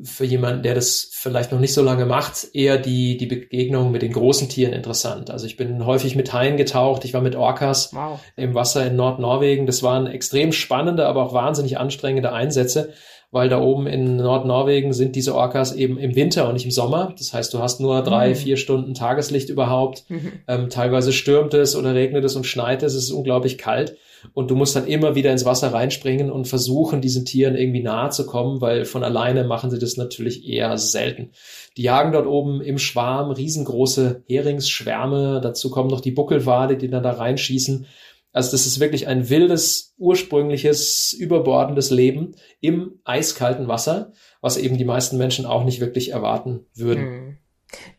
für 0.02 0.24
jemanden, 0.24 0.62
der 0.62 0.74
das 0.74 1.10
vielleicht 1.12 1.52
noch 1.52 1.60
nicht 1.60 1.74
so 1.74 1.82
lange 1.82 2.06
macht, 2.06 2.48
eher 2.54 2.78
die, 2.78 3.18
die 3.18 3.26
Begegnungen 3.26 3.92
mit 3.92 4.00
den 4.00 4.12
großen 4.12 4.48
Tieren 4.48 4.72
interessant. 4.72 5.30
Also 5.30 5.46
ich 5.46 5.58
bin 5.58 5.84
häufig 5.84 6.16
mit 6.16 6.32
Haien 6.32 6.56
getaucht, 6.56 7.04
ich 7.04 7.12
war 7.12 7.20
mit 7.20 7.36
Orcas 7.36 7.90
wow. 7.92 8.18
im 8.36 8.54
Wasser 8.54 8.86
in 8.86 8.96
Nordnorwegen. 8.96 9.66
Das 9.66 9.82
waren 9.82 10.06
extrem 10.06 10.52
spannende, 10.52 11.06
aber 11.06 11.24
auch 11.24 11.34
wahnsinnig 11.34 11.78
anstrengende 11.78 12.32
Einsätze, 12.32 12.94
weil 13.30 13.48
da 13.48 13.60
oben 13.60 13.86
in 13.86 14.16
Nordnorwegen 14.16 14.92
sind 14.92 15.14
diese 15.14 15.34
Orcas 15.34 15.74
eben 15.74 15.98
im 15.98 16.14
Winter 16.14 16.48
und 16.48 16.54
nicht 16.54 16.64
im 16.64 16.70
Sommer. 16.70 17.14
Das 17.18 17.34
heißt, 17.34 17.52
du 17.52 17.58
hast 17.58 17.80
nur 17.80 18.02
drei, 18.02 18.30
mhm. 18.30 18.34
vier 18.34 18.56
Stunden 18.56 18.94
Tageslicht 18.94 19.50
überhaupt. 19.50 20.04
Mhm. 20.08 20.32
Ähm, 20.48 20.70
teilweise 20.70 21.12
stürmt 21.12 21.52
es 21.52 21.76
oder 21.76 21.94
regnet 21.94 22.24
es 22.24 22.36
und 22.36 22.46
schneit 22.46 22.82
es. 22.82 22.94
Es 22.94 23.04
ist 23.04 23.10
unglaublich 23.10 23.58
kalt. 23.58 23.96
Und 24.32 24.50
du 24.50 24.56
musst 24.56 24.74
dann 24.74 24.86
immer 24.86 25.14
wieder 25.14 25.30
ins 25.30 25.44
Wasser 25.44 25.72
reinspringen 25.72 26.30
und 26.30 26.48
versuchen, 26.48 27.00
diesen 27.00 27.24
Tieren 27.24 27.54
irgendwie 27.54 27.82
nahe 27.82 28.10
zu 28.10 28.26
kommen, 28.26 28.60
weil 28.60 28.84
von 28.84 29.04
alleine 29.04 29.44
machen 29.44 29.70
sie 29.70 29.78
das 29.78 29.96
natürlich 29.96 30.48
eher 30.48 30.76
selten. 30.78 31.30
Die 31.76 31.82
jagen 31.82 32.12
dort 32.12 32.26
oben 32.26 32.60
im 32.60 32.78
Schwarm 32.78 33.30
riesengroße 33.30 34.24
Heringsschwärme. 34.26 35.40
Dazu 35.42 35.70
kommen 35.70 35.90
noch 35.90 36.00
die 36.00 36.10
Buckelwale, 36.10 36.76
die 36.76 36.88
dann 36.88 37.02
da 37.02 37.12
reinschießen. 37.12 37.86
Also 38.32 38.50
das 38.52 38.66
ist 38.66 38.80
wirklich 38.80 39.08
ein 39.08 39.28
wildes, 39.30 39.94
ursprüngliches, 39.98 41.12
überbordendes 41.12 41.90
Leben 41.90 42.36
im 42.60 43.00
eiskalten 43.04 43.68
Wasser, 43.68 44.12
was 44.40 44.56
eben 44.56 44.76
die 44.76 44.84
meisten 44.84 45.18
Menschen 45.18 45.46
auch 45.46 45.64
nicht 45.64 45.80
wirklich 45.80 46.12
erwarten 46.12 46.66
würden. 46.74 47.02
Hm. 47.02 47.36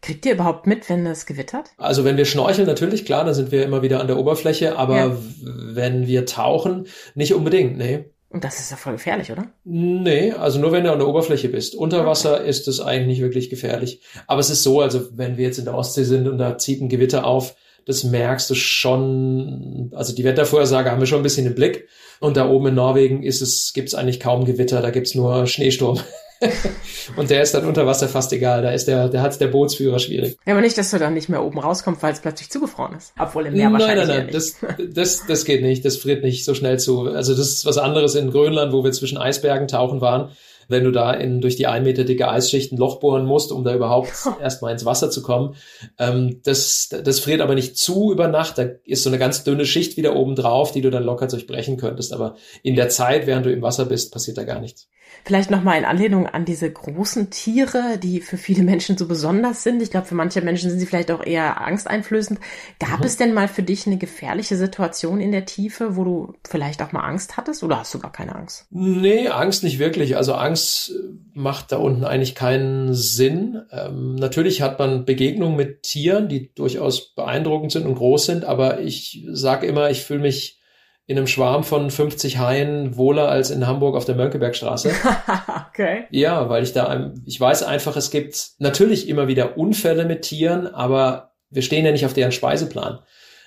Kriegt 0.01 0.25
ihr 0.25 0.33
überhaupt 0.33 0.65
mit, 0.65 0.89
wenn 0.89 1.05
es 1.05 1.25
gewittert? 1.25 1.71
Also 1.77 2.03
wenn 2.03 2.17
wir 2.17 2.25
schnorcheln, 2.25 2.65
natürlich, 2.65 3.05
klar, 3.05 3.23
dann 3.23 3.35
sind 3.35 3.51
wir 3.51 3.63
immer 3.63 3.83
wieder 3.83 3.99
an 3.99 4.07
der 4.07 4.17
Oberfläche, 4.17 4.77
aber 4.77 4.97
ja. 4.97 5.17
wenn 5.41 6.07
wir 6.07 6.25
tauchen, 6.25 6.87
nicht 7.13 7.35
unbedingt, 7.35 7.77
nee. 7.77 8.05
Und 8.29 8.43
das 8.43 8.59
ist 8.59 8.69
ja 8.69 8.77
voll 8.77 8.93
gefährlich, 8.93 9.31
oder? 9.31 9.51
Nee, 9.63 10.31
also 10.31 10.59
nur 10.59 10.71
wenn 10.71 10.83
du 10.83 10.91
an 10.91 10.99
der 10.99 11.07
Oberfläche 11.07 11.49
bist. 11.49 11.75
Unter 11.75 12.05
Wasser 12.05 12.35
okay. 12.41 12.49
ist 12.49 12.67
es 12.67 12.79
eigentlich 12.79 13.07
nicht 13.07 13.21
wirklich 13.21 13.49
gefährlich. 13.49 14.03
Aber 14.27 14.39
es 14.39 14.51
ist 14.51 14.61
so, 14.61 14.81
also 14.81 15.17
wenn 15.17 15.37
wir 15.37 15.45
jetzt 15.45 15.57
in 15.57 15.65
der 15.65 15.75
Ostsee 15.75 16.03
sind 16.03 16.27
und 16.27 16.37
da 16.37 16.57
zieht 16.57 16.81
ein 16.81 16.89
Gewitter 16.89 17.25
auf, 17.25 17.55
das 17.89 18.03
merkst 18.03 18.47
du 18.51 18.53
schon, 18.53 19.89
also 19.95 20.13
die 20.13 20.23
Wettervorhersage 20.23 20.91
haben 20.91 20.99
wir 20.99 21.07
schon 21.07 21.21
ein 21.21 21.23
bisschen 21.23 21.47
im 21.47 21.55
Blick. 21.55 21.87
Und 22.19 22.37
da 22.37 22.47
oben 22.47 22.67
in 22.67 22.75
Norwegen 22.75 23.23
ist 23.23 23.41
es, 23.41 23.73
gibt's 23.73 23.95
eigentlich 23.95 24.19
kaum 24.19 24.45
Gewitter, 24.45 24.83
da 24.83 24.91
gibt's 24.91 25.15
nur 25.15 25.47
Schneesturm. 25.47 25.99
und 27.17 27.31
der 27.31 27.41
ist 27.41 27.55
dann 27.55 27.65
unter 27.65 27.87
Wasser 27.87 28.07
fast 28.07 28.31
egal. 28.31 28.61
Da 28.61 28.69
ist 28.73 28.87
der, 28.87 29.09
der 29.09 29.23
hat 29.23 29.41
der 29.41 29.47
Bootsführer 29.47 29.97
schwierig. 29.97 30.37
Ja, 30.45 30.53
aber 30.53 30.61
nicht, 30.61 30.77
dass 30.77 30.91
du 30.91 30.99
dann 30.99 31.15
nicht 31.15 31.29
mehr 31.29 31.43
oben 31.43 31.57
rauskommst, 31.57 32.03
weil 32.03 32.13
es 32.13 32.19
plötzlich 32.19 32.51
zugefroren 32.51 32.95
ist. 32.95 33.11
Obwohl 33.17 33.47
im 33.47 33.53
Meer 33.53 33.71
nein, 33.71 33.81
wahrscheinlich 33.81 34.07
Nein, 34.07 34.27
nein, 34.27 34.43
nein, 34.77 34.85
das, 34.85 35.17
das, 35.17 35.25
das 35.25 35.45
geht 35.45 35.63
nicht. 35.63 35.83
Das 35.83 35.97
friert 35.97 36.23
nicht 36.23 36.45
so 36.45 36.53
schnell 36.53 36.77
zu. 36.77 37.07
Also 37.07 37.33
das 37.33 37.49
ist 37.49 37.65
was 37.65 37.79
anderes 37.79 38.13
in 38.13 38.29
Grönland, 38.29 38.71
wo 38.71 38.83
wir 38.83 38.91
zwischen 38.91 39.17
Eisbergen 39.17 39.67
tauchen 39.67 39.99
waren 39.99 40.29
wenn 40.69 40.83
du 40.83 40.91
da 40.91 41.11
in, 41.11 41.41
durch 41.41 41.55
die 41.55 41.67
ein 41.67 41.83
Meter 41.83 42.03
dicke 42.03 42.29
Eisschicht 42.29 42.71
ein 42.71 42.77
Loch 42.77 42.99
bohren 42.99 43.25
musst, 43.25 43.51
um 43.51 43.63
da 43.63 43.75
überhaupt 43.75 44.11
erstmal 44.41 44.71
ins 44.71 44.85
Wasser 44.85 45.11
zu 45.11 45.21
kommen. 45.21 45.55
Ähm, 45.97 46.41
das, 46.43 46.89
das 46.89 47.19
friert 47.19 47.41
aber 47.41 47.55
nicht 47.55 47.77
zu 47.77 48.11
über 48.11 48.27
Nacht. 48.27 48.57
Da 48.57 48.69
ist 48.85 49.03
so 49.03 49.09
eine 49.09 49.19
ganz 49.19 49.43
dünne 49.43 49.65
Schicht 49.65 49.97
wieder 49.97 50.15
oben 50.15 50.35
drauf, 50.35 50.71
die 50.71 50.81
du 50.81 50.89
dann 50.89 51.03
locker 51.03 51.27
durchbrechen 51.27 51.77
könntest. 51.77 52.13
Aber 52.13 52.35
in 52.63 52.75
der 52.75 52.89
Zeit, 52.89 53.27
während 53.27 53.45
du 53.45 53.51
im 53.51 53.61
Wasser 53.61 53.85
bist, 53.85 54.13
passiert 54.13 54.37
da 54.37 54.43
gar 54.43 54.59
nichts. 54.59 54.87
Vielleicht 55.25 55.51
nochmal 55.51 55.77
in 55.77 55.85
Anlehnung 55.85 56.27
an 56.27 56.45
diese 56.45 56.71
großen 56.71 57.29
Tiere, 57.29 57.97
die 58.01 58.21
für 58.21 58.37
viele 58.37 58.63
Menschen 58.63 58.97
so 58.97 59.07
besonders 59.07 59.63
sind. 59.63 59.81
Ich 59.81 59.91
glaube, 59.91 60.07
für 60.07 60.15
manche 60.15 60.41
Menschen 60.41 60.69
sind 60.69 60.79
sie 60.79 60.85
vielleicht 60.85 61.11
auch 61.11 61.23
eher 61.23 61.61
angsteinflößend. 61.61 62.39
Gab 62.79 62.99
mhm. 62.99 63.05
es 63.05 63.17
denn 63.17 63.33
mal 63.33 63.47
für 63.47 63.63
dich 63.63 63.85
eine 63.85 63.97
gefährliche 63.97 64.55
Situation 64.55 65.19
in 65.19 65.31
der 65.31 65.45
Tiefe, 65.45 65.95
wo 65.95 66.03
du 66.03 66.33
vielleicht 66.47 66.81
auch 66.81 66.91
mal 66.91 67.01
Angst 67.01 67.37
hattest 67.37 67.63
oder 67.63 67.79
hast 67.79 67.93
du 67.93 67.99
gar 67.99 68.11
keine 68.11 68.35
Angst? 68.35 68.65
Nee, 68.69 69.27
Angst 69.27 69.63
nicht 69.63 69.79
wirklich. 69.79 70.15
Also 70.17 70.33
Angst 70.33 70.93
macht 71.33 71.71
da 71.71 71.77
unten 71.77 72.05
eigentlich 72.05 72.35
keinen 72.35 72.93
Sinn. 72.93 73.61
Ähm, 73.71 74.15
natürlich 74.15 74.61
hat 74.61 74.79
man 74.79 75.05
Begegnungen 75.05 75.55
mit 75.55 75.83
Tieren, 75.83 76.29
die 76.29 76.53
durchaus 76.53 77.13
beeindruckend 77.13 77.71
sind 77.71 77.85
und 77.85 77.95
groß 77.95 78.25
sind, 78.25 78.45
aber 78.45 78.79
ich 78.79 79.25
sage 79.31 79.67
immer, 79.67 79.89
ich 79.89 80.03
fühle 80.03 80.21
mich 80.21 80.58
in 81.09 81.17
einem 81.17 81.25
Schwarm 81.25 81.63
von 81.63 81.89
50 81.89 82.37
Haien 82.37 82.95
wohler 82.95 83.29
als 83.29 83.49
in 83.49 83.65
Hamburg 83.65 83.95
auf 83.95 84.05
der 84.05 84.13
Mönckebergstraße. 84.13 84.91
okay. 85.71 86.03
Ja, 86.11 86.49
weil 86.49 86.61
ich 86.61 86.71
da, 86.71 87.13
ich 87.25 87.41
weiß 87.41 87.63
einfach, 87.63 87.95
es 87.95 88.11
gibt 88.11 88.51
natürlich 88.59 89.09
immer 89.09 89.27
wieder 89.27 89.57
Unfälle 89.57 90.05
mit 90.05 90.21
Tieren, 90.21 90.67
aber 90.67 91.31
wir 91.49 91.63
stehen 91.63 91.83
ja 91.83 91.91
nicht 91.91 92.05
auf 92.05 92.13
deren 92.13 92.31
Speiseplan. 92.31 92.99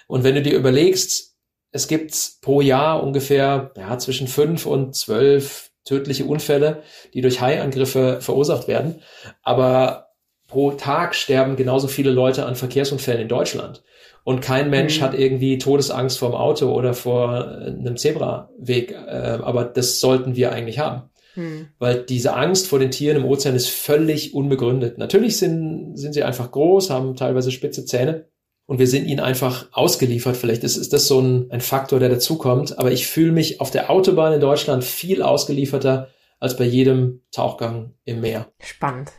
Und 0.09 0.25
wenn 0.25 0.35
du 0.35 0.43
dir 0.43 0.57
überlegst, 0.57 1.37
es 1.71 1.87
gibt 1.87 2.33
pro 2.41 2.63
Jahr 2.63 3.01
ungefähr 3.01 3.71
ja, 3.77 3.97
zwischen 3.97 4.27
fünf 4.27 4.67
und 4.67 4.97
zwölf 4.97 5.71
tödliche 5.85 6.25
Unfälle, 6.25 6.83
die 7.15 7.21
durch 7.21 7.41
Haiangriffe 7.41 8.21
verursacht 8.21 8.67
werden. 8.67 9.03
Aber 9.45 10.09
pro 10.49 10.73
Tag 10.73 11.15
sterben 11.15 11.55
genauso 11.55 11.87
viele 11.87 12.11
Leute 12.11 12.45
an 12.45 12.57
Verkehrsunfällen 12.57 13.23
in 13.23 13.29
Deutschland. 13.29 13.85
Und 14.25 14.41
kein 14.41 14.71
Mensch 14.71 15.01
mhm. 15.01 15.05
hat 15.05 15.15
irgendwie 15.19 15.59
Todesangst 15.59 16.19
vor 16.19 16.31
dem 16.31 16.37
Auto 16.37 16.73
oder 16.73 16.95
vor 16.95 17.49
einem 17.49 17.97
Zebraweg. 17.97 18.93
Äh, 18.93 19.39
aber 19.43 19.65
das 19.65 20.01
sollten 20.01 20.37
wir 20.37 20.53
eigentlich 20.53 20.79
haben. 20.79 21.11
Mhm. 21.35 21.69
Weil 21.79 22.03
diese 22.03 22.35
Angst 22.35 22.69
vor 22.69 22.79
den 22.79 22.91
Tieren 22.91 23.17
im 23.17 23.25
Ozean 23.25 23.57
ist 23.57 23.69
völlig 23.69 24.35
unbegründet. 24.35 24.99
Natürlich 24.99 25.39
sind, 25.39 25.97
sind 25.97 26.13
sie 26.13 26.23
einfach 26.23 26.51
groß, 26.51 26.91
haben 26.91 27.17
teilweise 27.17 27.51
spitze 27.51 27.85
Zähne. 27.85 28.27
Und 28.67 28.79
wir 28.79 28.87
sind 28.87 29.07
ihnen 29.07 29.21
einfach 29.21 29.69
ausgeliefert. 29.73 30.37
Vielleicht 30.37 30.63
ist, 30.63 30.77
ist 30.77 30.93
das 30.93 31.07
so 31.07 31.21
ein, 31.21 31.51
ein 31.51 31.61
Faktor, 31.61 31.99
der 31.99 32.09
dazukommt. 32.09 32.79
Aber 32.79 32.93
ich 32.93 33.07
fühle 33.07 33.33
mich 33.33 33.61
auf 33.61 33.71
der 33.71 33.91
Autobahn 33.91 34.33
in 34.33 34.41
Deutschland 34.41 34.85
viel 34.85 35.21
ausgelieferter 35.21 36.09
als 36.39 36.57
bei 36.57 36.65
jedem 36.65 37.23
Tauchgang 37.33 37.95
im 38.05 38.21
Meer. 38.21 38.53
Spannend. 38.61 39.11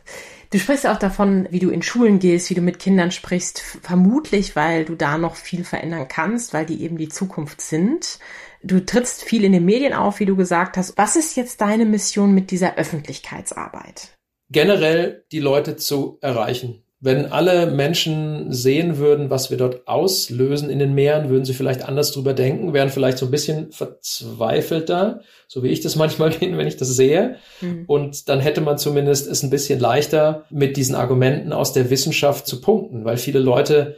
Du 0.54 0.60
sprichst 0.60 0.86
auch 0.86 1.00
davon, 1.00 1.48
wie 1.50 1.58
du 1.58 1.70
in 1.70 1.82
Schulen 1.82 2.20
gehst, 2.20 2.48
wie 2.48 2.54
du 2.54 2.60
mit 2.60 2.78
Kindern 2.78 3.10
sprichst, 3.10 3.58
vermutlich, 3.82 4.54
weil 4.54 4.84
du 4.84 4.94
da 4.94 5.18
noch 5.18 5.34
viel 5.34 5.64
verändern 5.64 6.06
kannst, 6.06 6.54
weil 6.54 6.64
die 6.64 6.84
eben 6.84 6.96
die 6.96 7.08
Zukunft 7.08 7.60
sind. 7.60 8.20
Du 8.62 8.78
trittst 8.78 9.24
viel 9.24 9.42
in 9.42 9.50
den 9.50 9.64
Medien 9.64 9.94
auf, 9.94 10.20
wie 10.20 10.26
du 10.26 10.36
gesagt 10.36 10.76
hast. 10.76 10.96
Was 10.96 11.16
ist 11.16 11.34
jetzt 11.34 11.60
deine 11.60 11.84
Mission 11.84 12.36
mit 12.36 12.52
dieser 12.52 12.76
Öffentlichkeitsarbeit? 12.76 14.16
Generell 14.48 15.24
die 15.32 15.40
Leute 15.40 15.74
zu 15.74 16.18
erreichen 16.20 16.83
wenn 17.04 17.32
alle 17.32 17.66
Menschen 17.66 18.50
sehen 18.50 18.96
würden, 18.96 19.28
was 19.28 19.50
wir 19.50 19.58
dort 19.58 19.86
auslösen 19.86 20.70
in 20.70 20.78
den 20.78 20.94
Meeren, 20.94 21.28
würden 21.28 21.44
sie 21.44 21.52
vielleicht 21.52 21.86
anders 21.86 22.12
drüber 22.12 22.32
denken, 22.32 22.72
wären 22.72 22.88
vielleicht 22.88 23.18
so 23.18 23.26
ein 23.26 23.30
bisschen 23.30 23.70
verzweifelter, 23.72 25.20
so 25.46 25.62
wie 25.62 25.68
ich 25.68 25.82
das 25.82 25.96
manchmal 26.02 26.30
bin, 26.30 26.56
wenn 26.56 26.66
ich 26.66 26.78
das 26.78 26.96
sehe. 26.96 27.36
Mhm. 27.60 27.84
Und 27.88 28.30
dann 28.30 28.40
hätte 28.40 28.62
man 28.62 28.78
zumindest 28.78 29.30
es 29.30 29.42
ein 29.42 29.50
bisschen 29.50 29.80
leichter, 29.80 30.46
mit 30.48 30.78
diesen 30.78 30.94
Argumenten 30.94 31.52
aus 31.52 31.74
der 31.74 31.90
Wissenschaft 31.90 32.46
zu 32.46 32.62
punkten, 32.62 33.04
weil 33.04 33.18
viele 33.18 33.38
Leute 33.38 33.96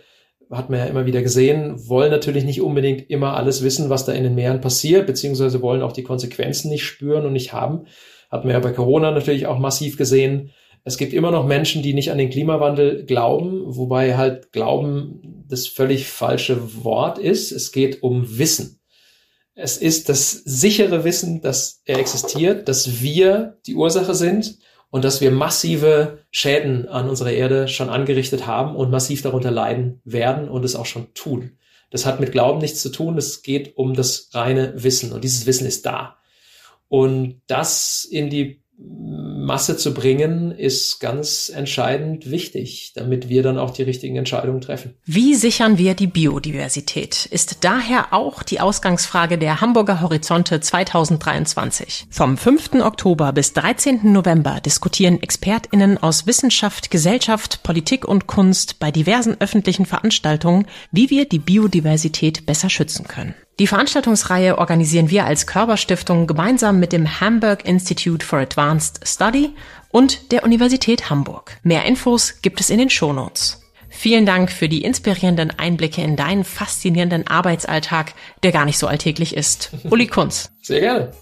hat 0.50 0.68
man 0.68 0.80
ja 0.80 0.86
immer 0.86 1.06
wieder 1.06 1.22
gesehen, 1.22 1.88
wollen 1.88 2.10
natürlich 2.10 2.44
nicht 2.44 2.60
unbedingt 2.60 3.08
immer 3.08 3.36
alles 3.36 3.62
wissen, 3.62 3.88
was 3.88 4.04
da 4.04 4.14
in 4.14 4.24
den 4.24 4.34
Meeren 4.34 4.60
passiert, 4.60 5.06
beziehungsweise 5.06 5.62
wollen 5.62 5.82
auch 5.82 5.92
die 5.92 6.02
Konsequenzen 6.02 6.70
nicht 6.70 6.84
spüren 6.84 7.24
und 7.24 7.34
nicht 7.34 7.52
haben. 7.52 7.86
Hat 8.32 8.44
man 8.44 8.54
ja 8.54 8.58
bei 8.58 8.72
Corona 8.72 9.12
natürlich 9.12 9.46
auch 9.46 9.60
massiv 9.60 9.96
gesehen 9.96 10.50
es 10.86 10.98
gibt 10.98 11.12
immer 11.12 11.32
noch 11.32 11.44
Menschen, 11.44 11.82
die 11.82 11.94
nicht 11.94 12.12
an 12.12 12.18
den 12.18 12.30
Klimawandel 12.30 13.04
glauben, 13.06 13.62
wobei 13.66 14.16
halt 14.16 14.52
Glauben 14.52 15.44
das 15.48 15.66
völlig 15.66 16.06
falsche 16.06 16.84
Wort 16.84 17.18
ist. 17.18 17.50
Es 17.50 17.72
geht 17.72 18.04
um 18.04 18.38
Wissen. 18.38 18.78
Es 19.54 19.78
ist 19.78 20.08
das 20.08 20.30
sichere 20.30 21.02
Wissen, 21.02 21.40
dass 21.40 21.82
er 21.86 21.98
existiert, 21.98 22.68
dass 22.68 23.02
wir 23.02 23.58
die 23.66 23.74
Ursache 23.74 24.14
sind 24.14 24.60
und 24.88 25.04
dass 25.04 25.20
wir 25.20 25.32
massive 25.32 26.20
Schäden 26.30 26.86
an 26.86 27.10
unserer 27.10 27.32
Erde 27.32 27.66
schon 27.66 27.88
angerichtet 27.88 28.46
haben 28.46 28.76
und 28.76 28.92
massiv 28.92 29.22
darunter 29.22 29.50
leiden 29.50 30.00
werden 30.04 30.48
und 30.48 30.64
es 30.64 30.76
auch 30.76 30.86
schon 30.86 31.12
tun. 31.14 31.58
Das 31.90 32.06
hat 32.06 32.20
mit 32.20 32.30
Glauben 32.30 32.60
nichts 32.60 32.80
zu 32.80 32.90
tun. 32.90 33.18
Es 33.18 33.42
geht 33.42 33.76
um 33.76 33.94
das 33.94 34.28
reine 34.34 34.84
Wissen 34.84 35.12
und 35.12 35.24
dieses 35.24 35.46
Wissen 35.46 35.66
ist 35.66 35.84
da. 35.84 36.18
Und 36.86 37.42
das 37.48 38.04
in 38.04 38.30
die 38.30 38.62
Masse 38.78 39.76
zu 39.76 39.94
bringen, 39.94 40.50
ist 40.50 40.98
ganz 40.98 41.50
entscheidend 41.54 42.30
wichtig, 42.30 42.92
damit 42.94 43.28
wir 43.28 43.42
dann 43.42 43.58
auch 43.58 43.70
die 43.70 43.84
richtigen 43.84 44.16
Entscheidungen 44.16 44.60
treffen. 44.60 44.94
Wie 45.04 45.34
sichern 45.34 45.78
wir 45.78 45.94
die 45.94 46.08
Biodiversität? 46.08 47.26
Ist 47.26 47.64
daher 47.64 48.12
auch 48.12 48.42
die 48.42 48.60
Ausgangsfrage 48.60 49.38
der 49.38 49.60
Hamburger 49.60 50.00
Horizonte 50.00 50.60
2023. 50.60 52.06
Vom 52.10 52.36
5. 52.36 52.74
Oktober 52.82 53.32
bis 53.32 53.54
13. 53.54 54.12
November 54.12 54.60
diskutieren 54.60 55.22
ExpertInnen 55.22 55.96
aus 56.02 56.26
Wissenschaft, 56.26 56.90
Gesellschaft, 56.90 57.62
Politik 57.62 58.06
und 58.06 58.26
Kunst 58.26 58.78
bei 58.78 58.90
diversen 58.90 59.40
öffentlichen 59.40 59.86
Veranstaltungen, 59.86 60.66
wie 60.90 61.08
wir 61.08 61.26
die 61.26 61.38
Biodiversität 61.38 62.44
besser 62.44 62.68
schützen 62.68 63.06
können. 63.06 63.34
Die 63.58 63.66
Veranstaltungsreihe 63.66 64.58
organisieren 64.58 65.08
wir 65.08 65.24
als 65.24 65.46
Körperstiftung 65.46 66.26
gemeinsam 66.26 66.78
mit 66.78 66.92
dem 66.92 67.20
Hamburg 67.20 67.64
Institute 67.64 68.24
for 68.24 68.38
Advanced 68.40 69.00
Study 69.08 69.54
und 69.90 70.30
der 70.30 70.44
Universität 70.44 71.08
Hamburg. 71.08 71.58
Mehr 71.62 71.86
Infos 71.86 72.42
gibt 72.42 72.60
es 72.60 72.68
in 72.68 72.78
den 72.78 72.90
Shownotes. 72.90 73.62
Vielen 73.88 74.26
Dank 74.26 74.52
für 74.52 74.68
die 74.68 74.82
inspirierenden 74.82 75.58
Einblicke 75.58 76.02
in 76.02 76.16
deinen 76.16 76.44
faszinierenden 76.44 77.26
Arbeitsalltag, 77.28 78.12
der 78.42 78.52
gar 78.52 78.66
nicht 78.66 78.76
so 78.76 78.88
alltäglich 78.88 79.34
ist. 79.34 79.70
Uli 79.88 80.06
Kunz. 80.06 80.50
Sehr 80.60 80.80
gerne. 80.80 81.12